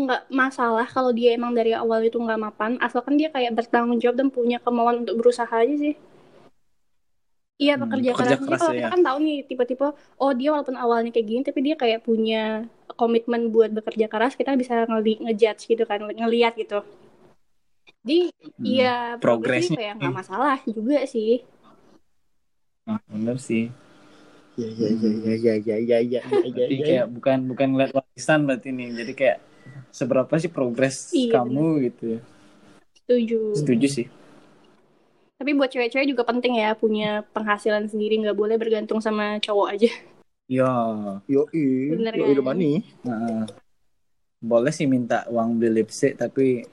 [0.00, 4.16] nggak masalah kalau dia emang dari awal itu nggak mapan asalkan dia kayak bertanggung jawab
[4.20, 5.94] dan punya kemauan untuk berusaha aja sih.
[7.64, 8.38] Iya Hmm, pekerja pekerja keras.
[8.46, 8.78] Keras kalau ya.
[8.78, 9.86] kita kan tahu nih tipe-tipe
[10.22, 12.40] oh dia walaupun awalnya kayak gini tapi dia kayak punya
[13.00, 16.78] komitmen buat bekerja keras kita bisa ngeli ngejudge gitu kan ngelihat gitu.
[18.02, 18.18] Jadi
[18.58, 18.90] Hmm, iya
[19.22, 21.30] progresnya progresnya kayak nggak masalah juga sih.
[22.86, 23.70] Ah, bener sih.
[24.58, 26.50] Iya iya iya iya iya iya iya.
[26.50, 28.88] Jadi kayak bukan bukan ngeliat warisan berarti nih.
[28.98, 29.38] Jadi kayak
[29.94, 31.84] seberapa sih progres iya, kamu bener.
[31.86, 32.20] gitu ya.
[32.98, 33.40] Setuju.
[33.54, 34.06] Setuju sih.
[35.38, 39.90] Tapi buat cewek-cewek juga penting ya punya penghasilan sendiri nggak boleh bergantung sama cowok aja.
[40.48, 40.72] Ya,
[41.28, 43.44] yo i, yo i nah,
[44.40, 46.64] boleh sih minta uang beli lipstick tapi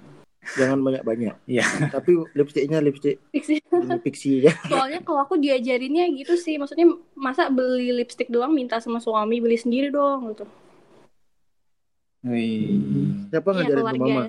[0.53, 1.35] Jangan banyak-banyak.
[1.49, 1.65] Iya.
[1.89, 4.53] Tapi lipstiknya lipstik ini pixie ya.
[4.71, 6.85] Soalnya kalau aku diajarinnya gitu sih, maksudnya
[7.17, 10.45] masa beli lipstick doang minta sama suami beli sendiri dong gitu.
[12.25, 13.25] wih.
[13.29, 14.23] Siapa Iya ngajarin tuh mama?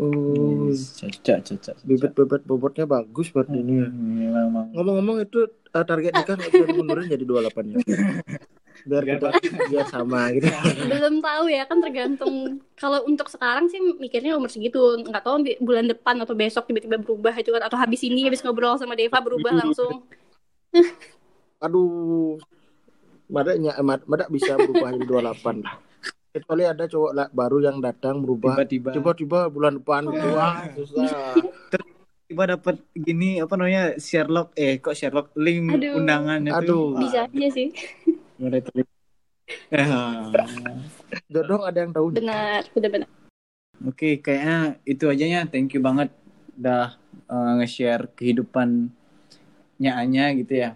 [0.00, 1.76] Oh, Cocok, cocok.
[1.84, 3.88] bibit-bibit bobotnya bagus buat ini ya.
[3.92, 4.66] Hmm, memang.
[4.72, 7.76] Ngomong-ngomong itu eh, target nikah dimundurin jadi 28 ya.
[8.86, 9.28] Biar kita
[9.68, 10.48] biar sama gitu.
[10.92, 12.34] Belum tahu ya kan tergantung.
[12.74, 17.34] Kalau untuk sekarang sih mikirnya umur segitu, nggak tahu bulan depan atau besok tiba-tiba berubah
[17.34, 20.04] itu kan atau habis ini habis ngobrol sama Deva berubah langsung.
[21.64, 22.40] Aduh.
[23.30, 25.78] Madaknya mad- madak bisa berubah jadi 28 lah.
[26.30, 31.34] Kecuali ada cowok la- baru yang datang berubah Tiba-tiba tiba-tiba bulan depan gitu wah susah.
[32.26, 35.98] tiba dapat gini apa namanya Sherlock eh kok Sherlock link Aduh.
[35.98, 36.94] undangannya Aduh.
[36.94, 37.02] tuh.
[37.02, 37.74] Bisa aja sih.
[38.40, 38.88] Mulai terlihat.
[39.70, 40.32] Ah.
[41.28, 42.14] Jodoh ada yang tahu.
[42.16, 43.08] Benar, udah benar.
[43.84, 45.40] Oke, kayaknya itu aja ya.
[45.44, 46.08] Thank you banget
[46.56, 46.96] udah
[47.28, 50.70] eh, nge-share kehidupannya Anya gitu ya.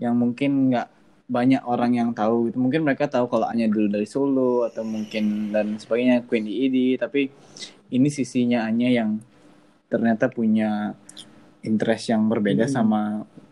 [0.00, 0.88] Yang mungkin nggak
[1.24, 2.56] banyak orang yang tahu gitu.
[2.60, 7.32] Mungkin mereka tahu kalau Anya dulu dari Solo atau mungkin dan sebagainya Queen ED, tapi
[7.90, 9.20] ini sisinya Anya yang
[9.88, 10.92] ternyata punya
[11.64, 12.74] interest yang berbeda Hmm.
[12.74, 13.00] sama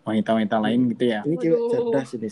[0.05, 1.21] wanita-wanita lain gitu ya.
[1.25, 2.29] Ini cewek cerdas ini.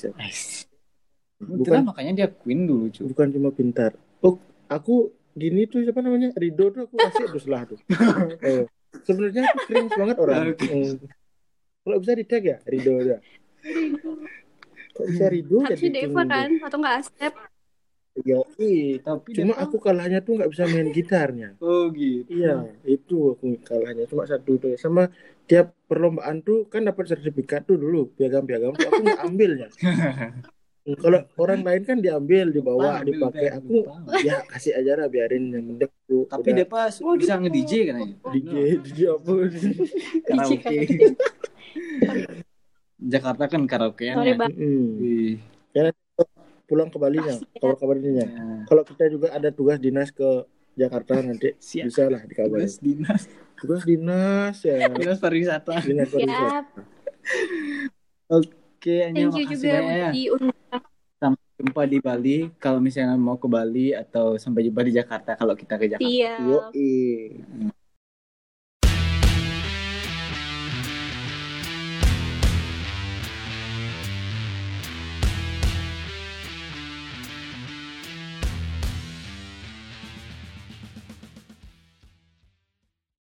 [1.41, 3.05] Bukan Bukan makanya dia Queen dulu, cuy.
[3.09, 3.97] bukan cuma pintar.
[4.20, 4.36] Oh,
[4.68, 6.36] aku gini tuh siapa namanya?
[6.36, 7.80] Rido tuh aku kasih terus lah tuh.
[8.45, 8.64] Eh,
[9.03, 10.53] sebenarnya aku cringe banget orang.
[10.53, 10.93] Eh,
[11.80, 13.18] Kalau bisa di tag ya Rido ya.
[14.93, 17.32] Kok bisa Rido Harusnya Deva kan atau nggak Asep?
[18.20, 18.45] Yo,
[19.01, 21.57] Tapi cuma aku kalahnya tuh nggak bisa main gitarnya.
[21.62, 22.29] oh gitu.
[22.29, 24.76] Iya, itu aku kalahnya cuma satu tuh.
[24.76, 25.08] Sama
[25.49, 29.68] tiap perlombaan tuh kan dapat sertifikat tuh dulu piagam-piagam tuh aku nggak ambilnya.
[30.96, 33.53] Kalau orang lain kan diambil, dibawa, dipakai.
[33.61, 33.84] Aku
[34.25, 36.25] ya kasih aja lah biarin yang penting tuh.
[36.26, 36.57] Tapi udah.
[36.57, 38.17] dia pas bisa nge-DJ katanya.
[38.33, 38.53] DJ,
[38.83, 39.33] DJ apa?
[40.26, 40.76] Karaoke.
[43.00, 44.37] Jakarta kan karaokean Sorry, ya.
[44.37, 44.53] Bang.
[44.53, 44.88] Mm.
[45.00, 45.37] Wih.
[46.71, 47.58] Pulang ke Balinya, Asik ya.
[47.67, 48.11] kabar kabarnya.
[48.14, 48.26] Ya.
[48.71, 50.46] Kalau kita juga ada tugas dinas ke
[50.79, 51.84] Jakarta nanti Siap.
[51.91, 52.62] bisa lah dikabarin.
[52.62, 53.22] Tugas dinas.
[53.58, 54.87] Tugas dinas ya.
[54.87, 55.83] Dinas pariwisata.
[55.83, 56.80] Dinas pariwisata.
[58.30, 58.59] Siap.
[58.81, 60.09] Oke, Anya Thank you juga banyak ya.
[60.09, 60.83] diundang.
[61.21, 62.37] Sampai jumpa di Bali.
[62.57, 66.41] Kalau misalnya mau ke Bali atau sampai jumpa di Jakarta kalau kita ke Jakarta.
[66.41, 66.73] Yo,